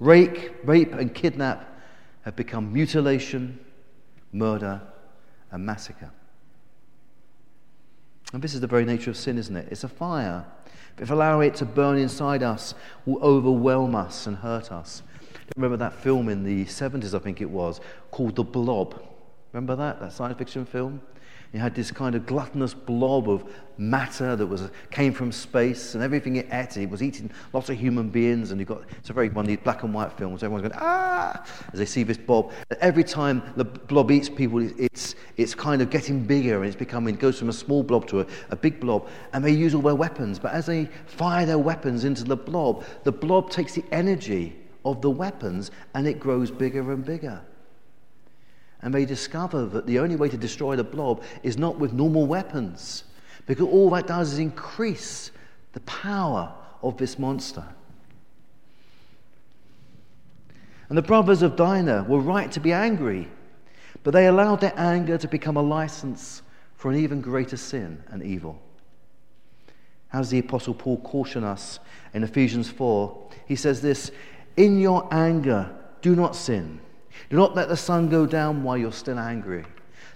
Rape, 0.00 0.56
rape 0.64 0.92
and 0.92 1.14
kidnap 1.14 1.77
have 2.22 2.36
become 2.36 2.72
mutilation, 2.72 3.58
murder, 4.32 4.80
and 5.50 5.64
massacre. 5.64 6.10
And 8.32 8.42
this 8.42 8.54
is 8.54 8.60
the 8.60 8.66
very 8.66 8.84
nature 8.84 9.10
of 9.10 9.16
sin, 9.16 9.38
isn't 9.38 9.56
it? 9.56 9.68
It's 9.70 9.84
a 9.84 9.88
fire. 9.88 10.44
If 10.98 11.10
allowing 11.10 11.48
it 11.48 11.54
to 11.56 11.64
burn 11.64 11.96
inside 11.96 12.42
us 12.42 12.74
will 13.06 13.22
overwhelm 13.22 13.94
us 13.94 14.26
and 14.26 14.36
hurt 14.36 14.70
us. 14.72 15.02
Remember 15.56 15.76
that 15.78 15.94
film 15.94 16.28
in 16.28 16.44
the 16.44 16.64
70s, 16.66 17.14
I 17.14 17.18
think 17.20 17.40
it 17.40 17.48
was, 17.48 17.80
called 18.10 18.36
The 18.36 18.44
Blob? 18.44 19.02
Remember 19.52 19.76
that, 19.76 20.00
that 20.00 20.12
science 20.12 20.36
fiction 20.36 20.66
film? 20.66 21.00
It 21.52 21.58
had 21.58 21.74
this 21.74 21.90
kind 21.90 22.14
of 22.14 22.26
gluttonous 22.26 22.74
blob 22.74 23.28
of 23.30 23.42
matter 23.78 24.36
that 24.36 24.46
was, 24.46 24.70
came 24.90 25.14
from 25.14 25.32
space, 25.32 25.94
and 25.94 26.04
everything 26.04 26.36
it 26.36 26.46
ate, 26.52 26.76
it 26.76 26.90
was 26.90 27.02
eating 27.02 27.30
lots 27.54 27.70
of 27.70 27.78
human 27.78 28.10
beings. 28.10 28.50
And 28.50 28.60
you 28.60 28.66
got 28.66 28.82
it's 28.98 29.08
a 29.08 29.14
very 29.14 29.30
one 29.30 29.46
of 29.46 29.48
these 29.48 29.58
black 29.58 29.82
and 29.82 29.94
white 29.94 30.12
films. 30.12 30.42
Everyone's 30.42 30.68
going 30.68 30.78
ah 30.78 31.42
as 31.72 31.78
they 31.78 31.86
see 31.86 32.02
this 32.02 32.18
blob. 32.18 32.52
Every 32.80 33.04
time 33.04 33.42
the 33.56 33.64
blob 33.64 34.10
eats 34.10 34.28
people, 34.28 34.60
it's 34.78 35.14
it's 35.38 35.54
kind 35.54 35.80
of 35.80 35.88
getting 35.88 36.22
bigger, 36.22 36.56
and 36.58 36.66
it's 36.66 36.76
becoming 36.76 37.14
it 37.14 37.20
goes 37.20 37.38
from 37.38 37.48
a 37.48 37.54
small 37.54 37.82
blob 37.82 38.06
to 38.08 38.20
a, 38.20 38.26
a 38.50 38.56
big 38.56 38.78
blob. 38.78 39.08
And 39.32 39.42
they 39.42 39.52
use 39.52 39.74
all 39.74 39.82
their 39.82 39.94
weapons, 39.94 40.38
but 40.38 40.52
as 40.52 40.66
they 40.66 40.90
fire 41.06 41.46
their 41.46 41.58
weapons 41.58 42.04
into 42.04 42.24
the 42.24 42.36
blob, 42.36 42.84
the 43.04 43.12
blob 43.12 43.48
takes 43.50 43.74
the 43.74 43.84
energy 43.90 44.54
of 44.84 45.00
the 45.00 45.10
weapons, 45.10 45.70
and 45.94 46.06
it 46.06 46.20
grows 46.20 46.50
bigger 46.50 46.92
and 46.92 47.04
bigger 47.04 47.40
and 48.82 48.94
they 48.94 49.04
discover 49.04 49.66
that 49.66 49.86
the 49.86 49.98
only 49.98 50.16
way 50.16 50.28
to 50.28 50.36
destroy 50.36 50.76
the 50.76 50.84
blob 50.84 51.22
is 51.42 51.58
not 51.58 51.78
with 51.78 51.92
normal 51.92 52.26
weapons, 52.26 53.04
because 53.46 53.66
all 53.66 53.90
that 53.90 54.06
does 54.06 54.34
is 54.34 54.38
increase 54.38 55.30
the 55.72 55.80
power 55.80 56.52
of 56.82 56.96
this 56.96 57.18
monster. 57.18 57.64
And 60.88 60.96
the 60.96 61.02
brothers 61.02 61.42
of 61.42 61.56
Dinah 61.56 62.06
were 62.08 62.20
right 62.20 62.50
to 62.52 62.60
be 62.60 62.72
angry, 62.72 63.28
but 64.02 64.12
they 64.12 64.26
allowed 64.26 64.60
their 64.60 64.72
anger 64.76 65.18
to 65.18 65.28
become 65.28 65.56
a 65.56 65.62
license 65.62 66.42
for 66.76 66.90
an 66.90 66.96
even 66.96 67.20
greater 67.20 67.56
sin 67.56 68.02
and 68.08 68.22
evil. 68.22 68.62
How 70.08 70.20
does 70.20 70.30
the 70.30 70.38
Apostle 70.38 70.74
Paul 70.74 70.98
caution 70.98 71.44
us 71.44 71.80
in 72.14 72.22
Ephesians 72.22 72.70
4? 72.70 73.30
He 73.46 73.56
says 73.56 73.82
this 73.82 74.10
In 74.56 74.78
your 74.78 75.06
anger, 75.12 75.70
do 76.00 76.16
not 76.16 76.34
sin. 76.34 76.80
Do 77.30 77.36
not 77.36 77.54
let 77.54 77.68
the 77.68 77.76
sun 77.76 78.08
go 78.08 78.26
down 78.26 78.62
while 78.62 78.76
you're 78.76 78.92
still 78.92 79.18
angry. 79.18 79.64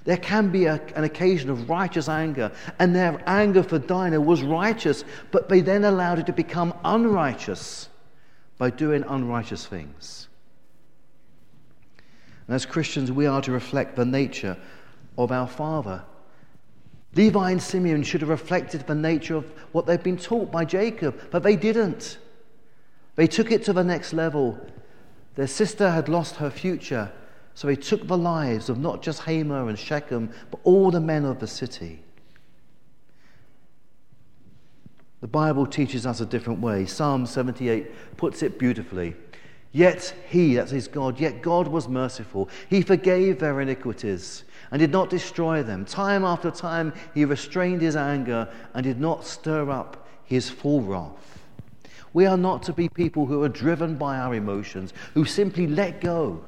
There 0.04 0.16
can 0.16 0.50
be 0.50 0.66
a, 0.66 0.80
an 0.97 1.04
occasion 1.04 1.49
of 1.50 1.71
righteous 1.71 2.09
anger, 2.09 2.50
and 2.78 2.94
their 2.94 3.23
anger 3.26 3.62
for 3.62 3.78
Dinah 3.78 4.21
was 4.21 4.42
righteous, 4.42 5.04
but 5.30 5.49
they 5.49 5.61
then 5.61 5.85
allowed 5.85 6.18
it 6.18 6.26
to 6.26 6.32
become 6.32 6.75
unrighteous 6.85 7.88
by 8.59 8.71
doing 8.71 9.04
unrighteous 9.06 9.66
things. 9.66 10.28
And 12.47 12.54
as 12.56 12.66
Christians, 12.66 13.12
we 13.12 13.26
are 13.26 13.40
to 13.42 13.52
reflect 13.52 13.94
the 13.94 14.04
nature 14.04 14.56
of 15.16 15.30
our 15.30 15.47
Father. 15.47 16.02
Levi 17.14 17.50
and 17.50 17.62
Simeon 17.62 18.02
should 18.02 18.23
have 18.23 18.30
reflected 18.30 18.87
the 18.87 18.94
nature 18.94 19.37
of 19.37 19.44
what 19.73 19.87
they've 19.87 20.02
been 20.02 20.16
taught 20.16 20.50
by 20.50 20.64
Jacob, 20.64 21.18
but 21.30 21.42
they 21.42 21.56
didn't. 21.56 22.18
They 23.14 23.26
took 23.26 23.52
it 23.52 23.64
to 23.64 23.73
the 23.73 23.85
next 23.85 24.12
level 24.12 24.59
their 25.34 25.46
sister 25.46 25.90
had 25.90 26.08
lost 26.08 26.36
her 26.36 26.50
future, 26.50 27.10
so 27.54 27.66
they 27.66 27.76
took 27.76 28.06
the 28.06 28.18
lives 28.18 28.68
of 28.68 28.78
not 28.78 29.02
just 29.02 29.22
Hamor 29.22 29.68
and 29.68 29.78
Shechem, 29.78 30.30
but 30.50 30.60
all 30.64 30.90
the 30.90 31.00
men 31.00 31.24
of 31.24 31.38
the 31.38 31.46
city. 31.46 32.02
The 35.20 35.28
Bible 35.28 35.66
teaches 35.66 36.04
us 36.04 36.20
a 36.20 36.26
different 36.26 36.60
way. 36.60 36.84
Psalm 36.84 37.26
78 37.26 38.16
puts 38.16 38.42
it 38.42 38.58
beautifully. 38.58 39.14
Yet 39.70 40.14
he, 40.28 40.56
that 40.56 40.72
is 40.72 40.88
God, 40.88 41.18
yet 41.18 41.40
God 41.40 41.68
was 41.68 41.88
merciful. 41.88 42.50
He 42.68 42.82
forgave 42.82 43.38
their 43.38 43.60
iniquities 43.60 44.44
and 44.70 44.80
did 44.80 44.90
not 44.90 45.08
destroy 45.08 45.62
them. 45.62 45.84
Time 45.84 46.24
after 46.24 46.50
time, 46.50 46.92
he 47.14 47.24
restrained 47.24 47.80
his 47.80 47.96
anger 47.96 48.48
and 48.74 48.84
did 48.84 49.00
not 49.00 49.24
stir 49.24 49.70
up 49.70 50.08
his 50.24 50.50
full 50.50 50.82
wrath. 50.82 51.41
We 52.12 52.26
are 52.26 52.37
not 52.37 52.62
to 52.64 52.73
be 52.73 52.88
people 52.88 53.26
who 53.26 53.42
are 53.42 53.49
driven 53.49 53.97
by 53.97 54.19
our 54.19 54.35
emotions, 54.35 54.92
who 55.14 55.25
simply 55.25 55.66
let 55.66 56.00
go. 56.00 56.45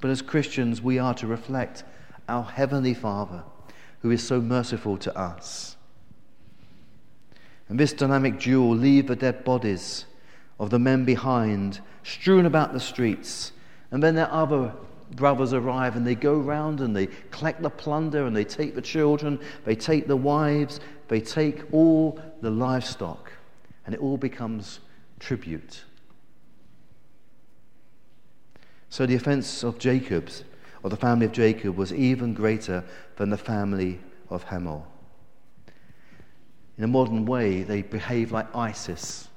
But 0.00 0.10
as 0.10 0.22
Christians, 0.22 0.82
we 0.82 0.98
are 0.98 1.14
to 1.14 1.26
reflect 1.26 1.84
our 2.28 2.42
Heavenly 2.42 2.94
Father, 2.94 3.42
who 4.00 4.10
is 4.10 4.26
so 4.26 4.40
merciful 4.40 4.96
to 4.98 5.16
us. 5.16 5.76
And 7.68 7.78
this 7.78 7.92
dynamic 7.92 8.40
duo 8.40 8.74
leave 8.74 9.06
the 9.06 9.16
dead 9.16 9.44
bodies 9.44 10.06
of 10.58 10.70
the 10.70 10.78
men 10.78 11.04
behind, 11.04 11.80
strewn 12.02 12.46
about 12.46 12.72
the 12.72 12.80
streets. 12.80 13.52
And 13.90 14.02
then 14.02 14.14
their 14.14 14.30
other 14.30 14.72
brothers 15.16 15.52
arrive 15.52 15.96
and 15.96 16.06
they 16.06 16.14
go 16.14 16.38
round 16.38 16.80
and 16.80 16.96
they 16.96 17.08
collect 17.30 17.62
the 17.62 17.70
plunder 17.70 18.26
and 18.26 18.34
they 18.34 18.44
take 18.44 18.74
the 18.74 18.82
children, 18.82 19.38
they 19.64 19.74
take 19.74 20.06
the 20.06 20.16
wives, 20.16 20.80
they 21.08 21.20
take 21.20 21.62
all 21.72 22.20
the 22.40 22.50
livestock, 22.50 23.32
and 23.84 23.94
it 23.94 24.00
all 24.00 24.16
becomes 24.16 24.80
tribute. 25.18 25.84
So 28.88 29.06
the 29.06 29.14
offense 29.14 29.62
of 29.62 29.78
Jacob's, 29.78 30.44
or 30.82 30.90
the 30.90 30.96
family 30.96 31.26
of 31.26 31.32
Jacob, 31.32 31.76
was 31.76 31.92
even 31.92 32.34
greater 32.34 32.84
than 33.16 33.30
the 33.30 33.38
family 33.38 34.00
of 34.28 34.42
Hamor. 34.44 34.82
In 36.76 36.84
a 36.84 36.88
modern 36.88 37.24
way, 37.24 37.62
they 37.62 37.82
behave 37.82 38.32
like 38.32 38.54
ISIS 38.54 39.28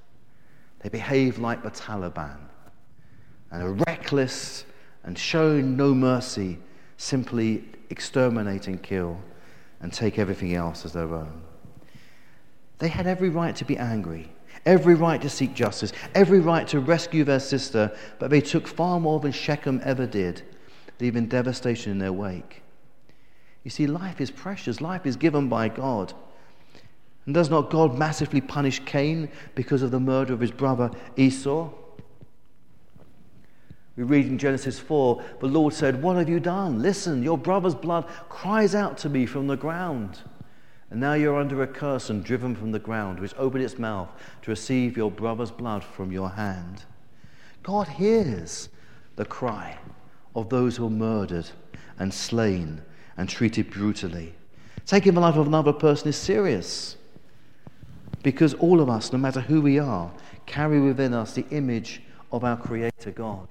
they 0.86 0.90
behave 0.90 1.40
like 1.40 1.64
the 1.64 1.72
Taliban 1.72 2.38
and 3.50 3.64
are 3.64 3.74
reckless 3.88 4.66
and 5.04 5.18
show 5.18 5.60
no 5.60 5.96
mercy, 5.96 6.60
simply 6.98 7.64
exterminate 7.90 8.68
and 8.68 8.84
kill 8.84 9.20
and 9.82 9.92
take 9.92 10.20
everything 10.20 10.54
else 10.54 10.86
as 10.86 10.94
their 10.94 11.12
own. 11.12 11.42
They 12.78 12.88
had 12.90 13.08
every 13.08 13.30
right 13.30 13.56
to 13.56 13.66
be 13.66 13.76
angry, 13.80 14.32
every 14.66 14.96
right 14.96 15.22
to 15.22 15.30
seek 15.30 15.54
justice, 15.54 15.94
every 16.14 16.40
right 16.40 16.68
to 16.70 16.80
rescue 16.80 17.24
their 17.24 17.40
sister, 17.40 17.96
but 18.20 18.30
they 18.30 18.42
took 18.42 18.68
far 18.68 19.00
more 19.00 19.20
than 19.20 19.32
Shechem 19.32 19.82
ever 19.84 20.06
did, 20.06 20.42
leaving 21.00 21.28
devastation 21.28 21.92
in 21.92 22.00
their 22.00 22.14
wake. 22.14 22.62
You 23.64 23.72
see, 23.72 23.88
life 23.88 24.22
is 24.22 24.32
precious, 24.32 24.82
life 24.82 25.06
is 25.06 25.16
given 25.16 25.50
by 25.50 25.70
God. 25.70 26.14
And 27.26 27.34
does 27.34 27.50
not 27.50 27.72
God 27.72 27.98
massively 27.98 28.42
punish 28.42 28.80
Cain 28.86 29.30
because 29.56 29.82
of 29.82 29.92
the 29.92 30.00
murder 30.00 30.34
of 30.34 30.40
his 30.40 30.52
brother 30.52 30.92
Esau? 31.18 31.72
We 33.96 34.04
read 34.04 34.28
in 34.28 34.38
Genesis 34.38 34.80
4 34.80 35.24
the 35.40 35.48
Lord 35.48 35.74
said, 35.74 36.04
What 36.04 36.18
have 36.18 36.30
you 36.30 36.40
done? 36.40 36.82
Listen, 36.82 37.24
your 37.24 37.38
brother's 37.38 37.76
blood 37.76 38.06
cries 38.30 38.76
out 38.76 38.98
to 39.00 39.10
me 39.10 39.26
from 39.26 39.48
the 39.48 39.58
ground. 39.58 40.20
And 40.92 41.00
now 41.00 41.14
you're 41.14 41.40
under 41.40 41.64
a 41.64 41.68
curse 41.68 42.10
and 42.10 42.24
driven 42.24 42.56
from 42.56 42.72
the 42.72 42.80
ground, 42.80 43.20
which 43.20 43.34
opened 43.38 43.64
its 43.64 43.80
mouth 43.80 44.10
to 44.44 44.52
receive 44.52 44.96
your 44.96 45.12
brother's 45.12 45.52
blood 45.52 45.84
from 45.84 46.12
your 46.12 46.30
hand. 46.30 46.84
God 47.64 47.88
hears 47.88 48.70
the 49.16 49.26
cry 49.26 49.78
of 50.36 50.50
those 50.50 50.78
who 50.78 50.86
are 50.86 50.92
murdered 50.92 51.50
and 51.98 52.14
slain 52.14 52.82
and 53.18 53.28
treated 53.28 53.72
brutally. 53.72 54.36
Taking 54.86 55.16
the 55.16 55.22
life 55.22 55.36
of 55.36 55.48
another 55.48 55.74
person 55.74 56.10
is 56.10 56.16
serious. 56.16 56.98
Because 58.22 58.54
all 58.56 58.82
of 58.82 58.90
us, 58.90 59.12
no 59.12 59.18
matter 59.18 59.40
who 59.40 59.62
we 59.62 59.80
are, 59.80 60.12
carry 60.46 60.80
within 60.80 61.14
us 61.14 61.34
the 61.34 61.46
image 61.50 62.02
of 62.32 62.44
our 62.44 62.58
Creator 62.58 63.12
God. 63.12 63.48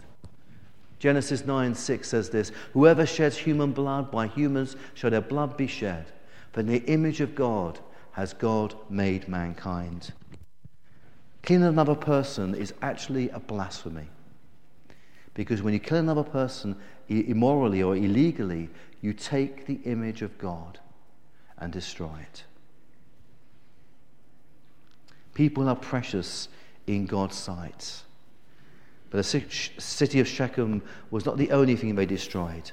Genesis 0.98 1.44
9 1.44 1.74
6 1.74 2.08
says 2.08 2.30
this 2.30 2.52
Whoever 2.72 3.04
sheds 3.04 3.36
human 3.36 3.72
blood, 3.72 4.10
by 4.10 4.26
humans 4.26 4.76
shall 4.94 5.10
their 5.10 5.20
blood 5.20 5.56
be 5.56 5.66
shed. 5.66 6.06
For 6.54 6.60
in 6.60 6.66
the 6.66 6.84
image 6.84 7.20
of 7.20 7.34
God 7.34 7.80
has 8.12 8.32
God 8.32 8.76
made 8.88 9.26
mankind. 9.26 10.12
Killing 11.42 11.64
another 11.64 11.96
person 11.96 12.54
is 12.54 12.72
actually 12.80 13.28
a 13.30 13.40
blasphemy. 13.40 14.06
Because 15.34 15.62
when 15.62 15.74
you 15.74 15.80
kill 15.80 15.98
another 15.98 16.22
person 16.22 16.76
immorally 17.08 17.82
or 17.82 17.96
illegally, 17.96 18.70
you 19.00 19.12
take 19.12 19.66
the 19.66 19.80
image 19.84 20.22
of 20.22 20.38
God 20.38 20.78
and 21.58 21.72
destroy 21.72 22.20
it. 22.20 22.44
People 25.34 25.68
are 25.68 25.74
precious 25.74 26.46
in 26.86 27.06
God's 27.06 27.36
sight. 27.36 28.02
But 29.10 29.24
the 29.24 29.40
city 29.78 30.20
of 30.20 30.28
Shechem 30.28 30.82
was 31.10 31.26
not 31.26 31.36
the 31.36 31.50
only 31.50 31.74
thing 31.74 31.96
they 31.96 32.06
destroyed. 32.06 32.70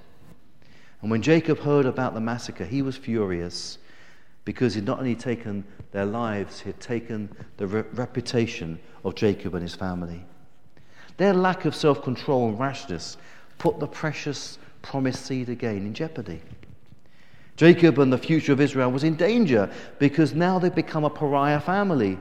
And 1.01 1.09
when 1.09 1.21
Jacob 1.21 1.59
heard 1.59 1.85
about 1.85 2.13
the 2.13 2.21
massacre, 2.21 2.65
he 2.65 2.81
was 2.81 2.95
furious 2.95 3.77
because 4.45 4.73
he'd 4.73 4.85
not 4.85 4.99
only 4.99 5.15
taken 5.15 5.63
their 5.91 6.05
lives, 6.05 6.59
he 6.61 6.69
had 6.69 6.79
taken 6.79 7.29
the 7.57 7.67
re- 7.67 7.83
reputation 7.93 8.79
of 9.03 9.15
Jacob 9.15 9.53
and 9.55 9.63
his 9.63 9.75
family. 9.75 10.23
Their 11.17 11.33
lack 11.33 11.65
of 11.65 11.75
self 11.75 12.03
control 12.03 12.49
and 12.49 12.59
rashness 12.59 13.17
put 13.57 13.79
the 13.79 13.87
precious 13.87 14.57
promised 14.81 15.25
seed 15.25 15.49
again 15.49 15.77
in 15.77 15.93
jeopardy. 15.93 16.41
Jacob 17.57 17.99
and 17.99 18.11
the 18.11 18.17
future 18.17 18.53
of 18.53 18.61
Israel 18.61 18.91
was 18.91 19.03
in 19.03 19.15
danger 19.15 19.69
because 19.99 20.33
now 20.33 20.57
they'd 20.57 20.73
become 20.73 21.03
a 21.03 21.09
pariah 21.09 21.59
family. 21.59 22.17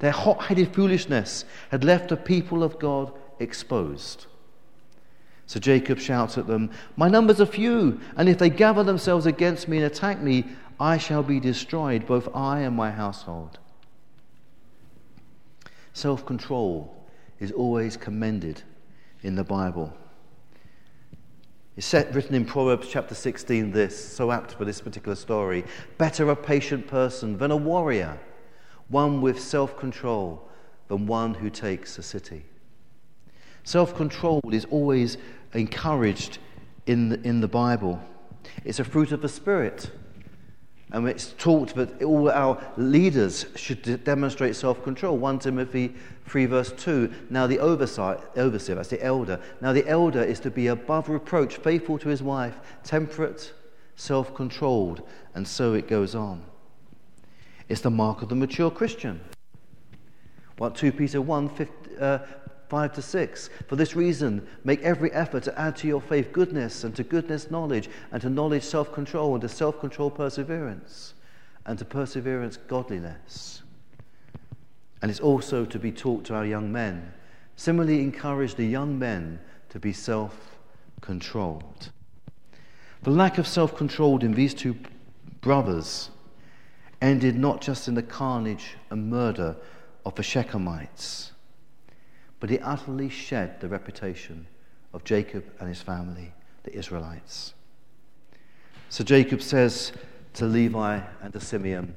Their 0.00 0.10
hot 0.10 0.42
headed 0.42 0.74
foolishness 0.74 1.44
had 1.70 1.84
left 1.84 2.08
the 2.08 2.16
people 2.16 2.62
of 2.62 2.78
God 2.78 3.12
exposed. 3.38 4.26
So 5.52 5.60
Jacob 5.60 5.98
shouts 5.98 6.38
at 6.38 6.46
them, 6.46 6.70
My 6.96 7.10
numbers 7.10 7.38
are 7.38 7.44
few, 7.44 8.00
and 8.16 8.26
if 8.26 8.38
they 8.38 8.48
gather 8.48 8.82
themselves 8.82 9.26
against 9.26 9.68
me 9.68 9.76
and 9.76 9.84
attack 9.84 10.18
me, 10.18 10.46
I 10.80 10.96
shall 10.96 11.22
be 11.22 11.40
destroyed, 11.40 12.06
both 12.06 12.34
I 12.34 12.60
and 12.60 12.74
my 12.74 12.90
household. 12.90 13.58
Self 15.92 16.24
control 16.24 16.96
is 17.38 17.52
always 17.52 17.98
commended 17.98 18.62
in 19.22 19.34
the 19.34 19.44
Bible. 19.44 19.92
It's 21.76 21.86
set, 21.86 22.14
written 22.14 22.34
in 22.34 22.46
Proverbs 22.46 22.88
chapter 22.88 23.14
16 23.14 23.72
this, 23.72 24.02
so 24.02 24.32
apt 24.32 24.54
for 24.54 24.64
this 24.64 24.80
particular 24.80 25.16
story. 25.16 25.64
Better 25.98 26.30
a 26.30 26.36
patient 26.36 26.86
person 26.86 27.36
than 27.36 27.50
a 27.50 27.56
warrior, 27.58 28.18
one 28.88 29.20
with 29.20 29.38
self 29.38 29.76
control 29.76 30.48
than 30.88 31.06
one 31.06 31.34
who 31.34 31.50
takes 31.50 31.98
a 31.98 32.02
city. 32.02 32.46
Self 33.64 33.94
control 33.94 34.40
is 34.50 34.64
always 34.66 35.18
encouraged 35.54 36.38
in 36.86 37.10
the, 37.10 37.20
in 37.22 37.40
the 37.40 37.48
Bible, 37.48 38.00
it's 38.64 38.80
a 38.80 38.84
fruit 38.84 39.12
of 39.12 39.22
the 39.22 39.28
Spirit. 39.28 39.90
And 40.92 41.08
it's 41.08 41.32
taught 41.38 41.74
that 41.74 42.02
all 42.02 42.30
our 42.30 42.62
leaders 42.76 43.46
should 43.56 44.04
demonstrate 44.04 44.54
self 44.56 44.82
control. 44.84 45.16
1 45.16 45.38
Timothy 45.38 45.94
3, 46.26 46.46
verse 46.46 46.70
2. 46.72 47.10
Now, 47.30 47.46
the 47.46 47.58
oversight, 47.60 48.20
overseer, 48.36 48.74
that's 48.74 48.90
the 48.90 49.02
elder. 49.02 49.40
Now, 49.62 49.72
the 49.72 49.88
elder 49.88 50.22
is 50.22 50.38
to 50.40 50.50
be 50.50 50.66
above 50.66 51.08
reproach, 51.08 51.56
faithful 51.56 51.98
to 51.98 52.10
his 52.10 52.22
wife, 52.22 52.58
temperate, 52.84 53.54
self 53.96 54.34
controlled, 54.34 55.02
and 55.34 55.48
so 55.48 55.72
it 55.72 55.88
goes 55.88 56.14
on. 56.14 56.44
It's 57.70 57.80
the 57.80 57.90
mark 57.90 58.20
of 58.20 58.28
the 58.28 58.34
mature 58.34 58.70
Christian. 58.70 59.18
What 60.58 60.74
2 60.74 60.92
Peter 60.92 61.22
1, 61.22 61.48
50, 61.48 61.72
uh, 61.98 62.18
5 62.72 62.94
to 62.94 63.02
6. 63.02 63.50
For 63.68 63.76
this 63.76 63.94
reason, 63.94 64.46
make 64.64 64.80
every 64.80 65.12
effort 65.12 65.42
to 65.42 65.60
add 65.60 65.76
to 65.76 65.86
your 65.86 66.00
faith 66.00 66.32
goodness, 66.32 66.84
and 66.84 66.96
to 66.96 67.04
goodness, 67.04 67.50
knowledge, 67.50 67.90
and 68.10 68.22
to 68.22 68.30
knowledge, 68.30 68.62
self 68.62 68.94
control, 68.94 69.34
and 69.34 69.42
to 69.42 69.48
self 69.50 69.78
control, 69.78 70.10
perseverance, 70.10 71.12
and 71.66 71.78
to 71.78 71.84
perseverance, 71.84 72.56
godliness. 72.56 73.62
And 75.02 75.10
it's 75.10 75.20
also 75.20 75.66
to 75.66 75.78
be 75.78 75.92
taught 75.92 76.24
to 76.24 76.34
our 76.34 76.46
young 76.46 76.72
men. 76.72 77.12
Similarly, 77.56 78.00
encourage 78.00 78.54
the 78.54 78.64
young 78.64 78.98
men 78.98 79.38
to 79.68 79.78
be 79.78 79.92
self 79.92 80.56
controlled. 81.02 81.90
The 83.02 83.10
lack 83.10 83.36
of 83.36 83.46
self 83.46 83.76
control 83.76 84.24
in 84.24 84.32
these 84.32 84.54
two 84.54 84.76
brothers 85.42 86.08
ended 87.02 87.36
not 87.36 87.60
just 87.60 87.86
in 87.86 87.94
the 87.94 88.02
carnage 88.02 88.76
and 88.88 89.10
murder 89.10 89.56
of 90.06 90.14
the 90.14 90.22
Shechemites 90.22 91.31
but 92.42 92.50
he 92.50 92.58
utterly 92.58 93.08
shed 93.08 93.60
the 93.60 93.68
reputation 93.68 94.48
of 94.92 95.04
Jacob 95.04 95.44
and 95.60 95.68
his 95.68 95.80
family, 95.80 96.32
the 96.64 96.76
Israelites. 96.76 97.54
So 98.88 99.04
Jacob 99.04 99.40
says 99.40 99.92
to 100.34 100.46
Levi 100.46 101.00
and 101.22 101.32
to 101.34 101.38
Simeon, 101.38 101.94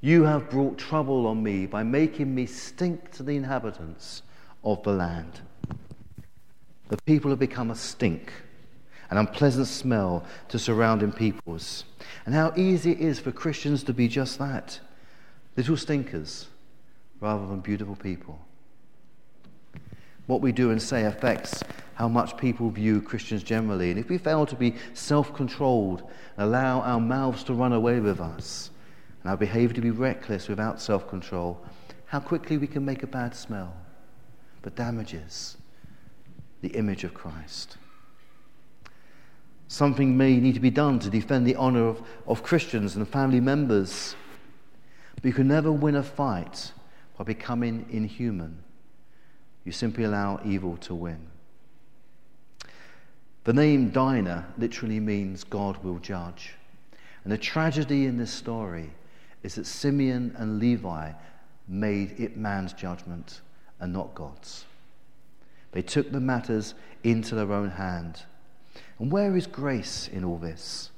You 0.00 0.22
have 0.22 0.48
brought 0.48 0.78
trouble 0.78 1.26
on 1.26 1.42
me 1.42 1.66
by 1.66 1.82
making 1.82 2.34
me 2.34 2.46
stink 2.46 3.10
to 3.10 3.22
the 3.22 3.36
inhabitants 3.36 4.22
of 4.64 4.82
the 4.82 4.94
land. 4.94 5.42
The 6.88 6.96
people 7.04 7.28
have 7.28 7.38
become 7.38 7.70
a 7.70 7.76
stink, 7.76 8.32
an 9.10 9.18
unpleasant 9.18 9.66
smell 9.66 10.24
to 10.48 10.58
surrounding 10.58 11.12
peoples. 11.12 11.84
And 12.24 12.34
how 12.34 12.54
easy 12.56 12.92
it 12.92 13.00
is 13.00 13.20
for 13.20 13.30
Christians 13.30 13.82
to 13.84 13.92
be 13.92 14.08
just 14.08 14.38
that 14.38 14.80
little 15.54 15.76
stinkers 15.76 16.46
rather 17.20 17.46
than 17.46 17.60
beautiful 17.60 17.96
people. 17.96 18.40
What 20.26 20.40
we 20.40 20.52
do 20.52 20.70
and 20.70 20.80
say 20.80 21.04
affects 21.04 21.62
how 21.94 22.08
much 22.08 22.36
people 22.36 22.70
view 22.70 23.02
Christians 23.02 23.42
generally. 23.42 23.90
And 23.90 23.98
if 23.98 24.08
we 24.08 24.18
fail 24.18 24.46
to 24.46 24.56
be 24.56 24.74
self 24.94 25.34
controlled 25.34 26.08
allow 26.38 26.80
our 26.80 27.00
mouths 27.00 27.44
to 27.44 27.54
run 27.54 27.72
away 27.72 28.00
with 28.00 28.20
us 28.20 28.70
and 29.22 29.30
our 29.30 29.36
behavior 29.36 29.74
to 29.74 29.80
be 29.80 29.90
reckless 29.90 30.48
without 30.48 30.80
self 30.80 31.08
control, 31.08 31.60
how 32.06 32.20
quickly 32.20 32.58
we 32.58 32.66
can 32.66 32.84
make 32.84 33.02
a 33.02 33.06
bad 33.06 33.34
smell 33.34 33.74
that 34.62 34.76
damages 34.76 35.56
the 36.60 36.68
image 36.68 37.04
of 37.04 37.12
Christ. 37.12 37.76
Something 39.68 40.16
may 40.16 40.36
need 40.36 40.54
to 40.54 40.60
be 40.60 40.70
done 40.70 40.98
to 40.98 41.10
defend 41.10 41.46
the 41.46 41.56
honor 41.56 41.86
of, 41.88 42.02
of 42.26 42.42
Christians 42.42 42.94
and 42.94 43.08
family 43.08 43.40
members. 43.40 44.14
But 45.14 45.24
you 45.24 45.32
can 45.32 45.48
never 45.48 45.72
win 45.72 45.96
a 45.96 46.02
fight 46.02 46.72
by 47.16 47.24
becoming 47.24 47.86
inhuman. 47.90 48.62
You 49.64 49.72
simply 49.72 50.04
allow 50.04 50.40
evil 50.44 50.76
to 50.78 50.94
win. 50.94 51.18
The 53.44 53.52
name 53.52 53.90
Dinah 53.90 54.46
literally 54.58 55.00
means 55.00 55.44
God 55.44 55.82
will 55.82 55.98
judge. 55.98 56.54
And 57.24 57.32
the 57.32 57.38
tragedy 57.38 58.06
in 58.06 58.16
this 58.16 58.32
story 58.32 58.90
is 59.42 59.56
that 59.56 59.66
Simeon 59.66 60.34
and 60.38 60.58
Levi 60.58 61.12
made 61.68 62.18
it 62.18 62.36
man's 62.36 62.72
judgment 62.72 63.40
and 63.80 63.92
not 63.92 64.14
God's. 64.14 64.64
They 65.72 65.82
took 65.82 66.12
the 66.12 66.20
matters 66.20 66.74
into 67.02 67.34
their 67.34 67.52
own 67.52 67.70
hand. 67.70 68.22
And 68.98 69.10
where 69.10 69.36
is 69.36 69.46
grace 69.46 70.08
in 70.12 70.24
all 70.24 70.38
this? 70.38 70.90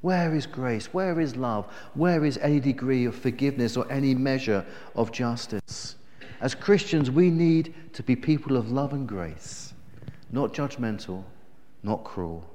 Where 0.00 0.34
is 0.34 0.46
grace? 0.46 0.92
Where 0.92 1.18
is 1.20 1.36
love? 1.36 1.66
Where 1.94 2.24
is 2.24 2.38
any 2.38 2.60
degree 2.60 3.04
of 3.06 3.14
forgiveness 3.14 3.76
or 3.76 3.90
any 3.90 4.14
measure 4.14 4.64
of 4.94 5.12
justice? 5.12 5.96
As 6.40 6.54
Christians, 6.54 7.10
we 7.10 7.30
need 7.30 7.74
to 7.94 8.02
be 8.02 8.16
people 8.16 8.56
of 8.56 8.70
love 8.70 8.92
and 8.92 9.08
grace, 9.08 9.72
not 10.30 10.52
judgmental, 10.52 11.24
not 11.82 12.04
cruel. 12.04 12.48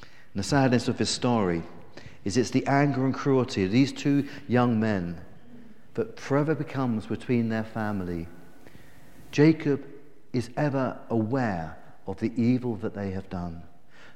And 0.00 0.44
the 0.44 0.48
sadness 0.48 0.88
of 0.88 0.98
this 0.98 1.10
story 1.10 1.62
is 2.24 2.36
it's 2.36 2.50
the 2.50 2.66
anger 2.66 3.04
and 3.04 3.14
cruelty 3.14 3.64
of 3.64 3.70
these 3.70 3.92
two 3.92 4.28
young 4.48 4.78
men 4.78 5.20
that 5.94 6.20
forever 6.20 6.54
becomes 6.54 7.06
between 7.06 7.48
their 7.48 7.64
family. 7.64 8.28
Jacob 9.30 9.84
is 10.32 10.50
ever 10.56 10.98
aware 11.08 11.78
of 12.06 12.18
the 12.20 12.32
evil 12.36 12.76
that 12.76 12.94
they 12.94 13.10
have 13.12 13.28
done. 13.30 13.62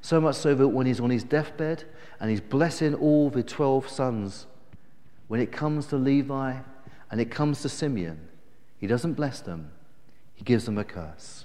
So 0.02 0.20
much 0.20 0.36
so 0.36 0.54
that 0.54 0.68
when 0.68 0.86
he's 0.86 1.00
on 1.00 1.10
his 1.10 1.24
deathbed 1.24 1.84
and 2.20 2.30
he's 2.30 2.40
blessing 2.40 2.94
all 2.94 3.30
the 3.30 3.42
12 3.42 3.88
sons, 3.88 4.46
when 5.28 5.40
it 5.40 5.52
comes 5.52 5.86
to 5.86 5.96
Levi 5.96 6.56
and 7.10 7.20
it 7.20 7.30
comes 7.30 7.62
to 7.62 7.68
Simeon, 7.68 8.28
he 8.78 8.86
doesn't 8.86 9.14
bless 9.14 9.40
them, 9.40 9.70
he 10.34 10.44
gives 10.44 10.64
them 10.64 10.78
a 10.78 10.84
curse. 10.84 11.44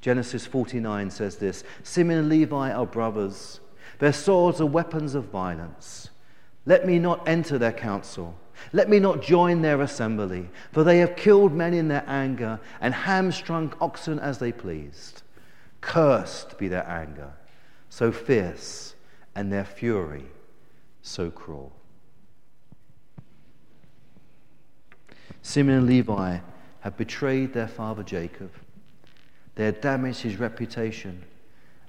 Genesis 0.00 0.46
49 0.46 1.10
says 1.10 1.36
this 1.36 1.64
Simeon 1.82 2.20
and 2.20 2.28
Levi 2.28 2.72
are 2.72 2.86
brothers, 2.86 3.60
their 3.98 4.12
swords 4.12 4.60
are 4.60 4.66
weapons 4.66 5.14
of 5.14 5.24
violence. 5.24 6.10
Let 6.66 6.86
me 6.86 6.98
not 6.98 7.26
enter 7.26 7.58
their 7.58 7.72
council. 7.72 8.36
Let 8.72 8.88
me 8.90 8.98
not 8.98 9.22
join 9.22 9.62
their 9.62 9.80
assembly, 9.80 10.50
for 10.72 10.84
they 10.84 10.98
have 10.98 11.16
killed 11.16 11.52
men 11.52 11.72
in 11.72 11.88
their 11.88 12.04
anger 12.06 12.60
and 12.80 12.92
hamstrung 12.92 13.72
oxen 13.80 14.18
as 14.18 14.38
they 14.38 14.52
pleased. 14.52 15.22
Cursed 15.80 16.58
be 16.58 16.68
their 16.68 16.86
anger, 16.88 17.32
so 17.88 18.10
fierce, 18.10 18.94
and 19.34 19.52
their 19.52 19.64
fury, 19.64 20.26
so 21.02 21.30
cruel. 21.30 21.72
Simeon 25.42 25.78
and 25.78 25.86
Levi 25.86 26.38
had 26.80 26.96
betrayed 26.96 27.52
their 27.52 27.68
father 27.68 28.02
Jacob. 28.02 28.50
They 29.54 29.64
had 29.64 29.80
damaged 29.80 30.20
his 30.20 30.38
reputation 30.38 31.24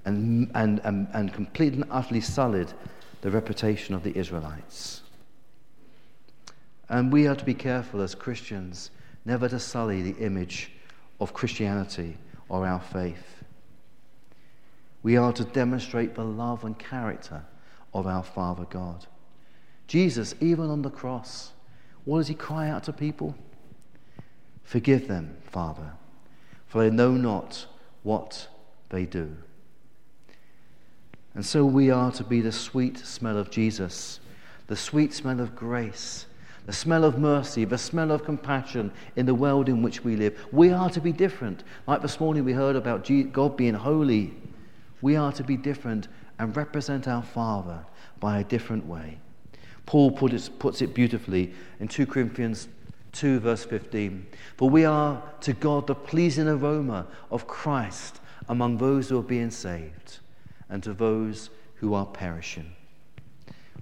and, 0.05 0.49
and, 0.55 0.79
and, 0.83 1.07
and 1.13 1.33
completely 1.33 1.81
and 1.81 1.91
utterly 1.91 2.21
sullied 2.21 2.73
the 3.21 3.31
reputation 3.31 3.93
of 3.93 4.03
the 4.03 4.17
Israelites. 4.17 5.01
And 6.87 7.13
we 7.13 7.27
are 7.27 7.35
to 7.35 7.45
be 7.45 7.53
careful 7.53 8.01
as 8.01 8.15
Christians 8.15 8.89
never 9.25 9.47
to 9.49 9.59
sully 9.59 10.01
the 10.01 10.19
image 10.23 10.71
of 11.19 11.33
Christianity 11.33 12.17
or 12.47 12.65
our 12.65 12.79
faith. 12.79 13.43
We 15.03 15.17
are 15.17 15.33
to 15.33 15.43
demonstrate 15.43 16.15
the 16.15 16.23
love 16.23 16.65
and 16.65 16.77
character 16.77 17.43
of 17.93 18.07
our 18.07 18.23
Father 18.23 18.65
God. 18.65 19.05
Jesus, 19.87 20.35
even 20.39 20.69
on 20.69 20.81
the 20.81 20.89
cross, 20.89 21.51
what 22.09 22.17
does 22.17 22.27
he 22.27 22.33
cry 22.33 22.67
out 22.67 22.85
to 22.85 22.91
people? 22.91 23.35
Forgive 24.63 25.07
them, 25.07 25.37
Father, 25.43 25.91
for 26.65 26.81
they 26.81 26.89
know 26.89 27.11
not 27.11 27.67
what 28.01 28.47
they 28.89 29.05
do. 29.05 29.37
And 31.35 31.45
so 31.45 31.63
we 31.63 31.91
are 31.91 32.11
to 32.13 32.23
be 32.23 32.41
the 32.41 32.51
sweet 32.51 32.97
smell 32.97 33.37
of 33.37 33.51
Jesus, 33.51 34.19
the 34.65 34.75
sweet 34.75 35.13
smell 35.13 35.39
of 35.39 35.55
grace, 35.55 36.25
the 36.65 36.73
smell 36.73 37.03
of 37.03 37.19
mercy, 37.19 37.63
the 37.63 37.77
smell 37.77 38.11
of 38.11 38.23
compassion 38.23 38.91
in 39.15 39.27
the 39.27 39.35
world 39.35 39.69
in 39.69 39.83
which 39.83 40.03
we 40.03 40.15
live. 40.15 40.35
We 40.51 40.71
are 40.71 40.89
to 40.89 40.99
be 40.99 41.11
different. 41.11 41.63
Like 41.85 42.01
this 42.01 42.19
morning 42.19 42.43
we 42.43 42.53
heard 42.53 42.75
about 42.75 43.07
God 43.31 43.55
being 43.55 43.75
holy. 43.75 44.33
We 45.03 45.15
are 45.15 45.31
to 45.33 45.43
be 45.43 45.57
different 45.57 46.07
and 46.39 46.57
represent 46.57 47.07
our 47.07 47.21
Father 47.21 47.85
by 48.19 48.39
a 48.39 48.43
different 48.43 48.87
way. 48.87 49.19
Paul 49.89 50.11
puts 50.11 50.83
it 50.83 50.93
beautifully 50.93 51.51
in 51.79 51.87
2 51.87 52.05
Corinthians 52.05 52.67
2, 53.13 53.39
verse 53.39 53.65
15. 53.65 54.23
For 54.55 54.69
we 54.69 54.85
are 54.85 55.19
to 55.41 55.53
God 55.53 55.87
the 55.87 55.95
pleasing 55.95 56.47
aroma 56.47 57.07
of 57.31 57.47
Christ 57.47 58.21
among 58.49 58.77
those 58.77 59.09
who 59.09 59.17
are 59.17 59.23
being 59.23 59.49
saved 59.49 60.19
and 60.69 60.83
to 60.83 60.93
those 60.93 61.49
who 61.77 61.95
are 61.95 62.05
perishing. 62.05 62.71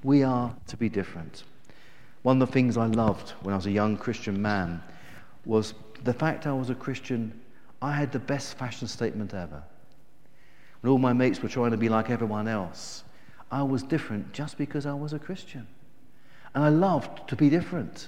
We 0.01 0.23
are 0.23 0.55
to 0.67 0.77
be 0.77 0.87
different. 0.87 1.43
One 2.21 2.41
of 2.41 2.47
the 2.47 2.53
things 2.53 2.77
I 2.77 2.85
loved 2.85 3.31
when 3.41 3.51
I 3.51 3.57
was 3.57 3.65
a 3.65 3.71
young 3.71 3.97
Christian 3.97 4.41
man 4.41 4.81
was 5.43 5.73
the 6.05 6.13
fact 6.13 6.47
I 6.47 6.53
was 6.53 6.69
a 6.69 6.75
Christian, 6.75 7.37
I 7.81 7.91
had 7.91 8.13
the 8.13 8.19
best 8.19 8.57
fashion 8.57 8.87
statement 8.87 9.33
ever. 9.33 9.61
When 10.79 10.89
all 10.89 10.99
my 10.99 11.11
mates 11.11 11.43
were 11.43 11.49
trying 11.49 11.71
to 11.71 11.77
be 11.77 11.89
like 11.89 12.09
everyone 12.09 12.47
else, 12.47 13.03
I 13.51 13.63
was 13.63 13.83
different 13.83 14.31
just 14.31 14.57
because 14.57 14.85
I 14.85 14.93
was 14.93 15.11
a 15.11 15.19
Christian. 15.19 15.67
And 16.57 16.65
I 16.65 16.69
loved 16.69 17.29
to 17.29 17.35
be 17.35 17.51
different. 17.51 18.07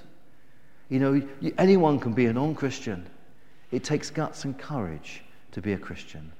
You 0.88 0.98
know, 0.98 1.22
anyone 1.56 2.00
can 2.00 2.14
be 2.14 2.26
a 2.26 2.32
non 2.32 2.56
Christian. 2.56 3.06
It 3.70 3.84
takes 3.84 4.10
guts 4.10 4.44
and 4.44 4.58
courage 4.58 5.22
to 5.52 5.60
be 5.62 5.74
a 5.74 5.78
Christian. 5.78 6.32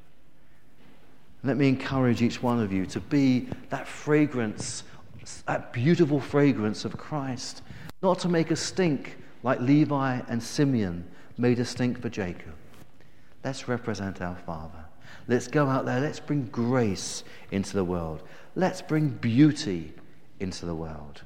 Let 1.45 1.57
me 1.57 1.69
encourage 1.69 2.21
each 2.21 2.43
one 2.43 2.59
of 2.59 2.73
you 2.73 2.85
to 2.87 2.99
be 2.99 3.49
that 3.69 3.87
fragrance, 3.87 4.83
that 5.47 5.73
beautiful 5.73 6.19
fragrance 6.19 6.85
of 6.85 6.97
Christ 6.97 7.63
not 8.03 8.19
to 8.19 8.29
make 8.29 8.51
a 8.51 8.57
stink 8.57 9.17
like 9.45 9.61
Levi 9.61 10.21
and 10.27 10.43
Simeon 10.43 11.07
made 11.39 11.61
a 11.61 11.65
stink 11.65 12.03
for 12.03 12.09
Jacob. 12.09 12.57
Let's 13.45 13.69
represent 13.69 14.21
our 14.21 14.35
Father. 14.35 14.85
Let's 15.29 15.47
go 15.47 15.69
out 15.69 15.87
there. 15.87 16.01
Let's 16.01 16.19
bring 16.19 16.47
grace 16.47 17.23
into 17.53 17.75
the 17.75 17.85
world. 17.85 18.25
Let's 18.57 18.83
bring 18.83 19.11
beauty 19.11 19.93
into 20.41 20.67
the 20.67 20.75
world. 20.75 21.23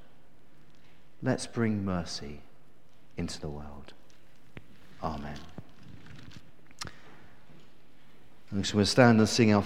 Let's 1.24 1.46
bring 1.46 1.86
mercy 1.86 2.40
into 3.16 3.40
the 3.40 3.48
world. 3.48 3.94
Amen. 5.02 5.38
And 8.50 8.66
so 8.66 8.76
we'll 8.76 8.84
stand 8.84 9.18
and 9.20 9.28
sing 9.28 9.52
our 9.54 9.62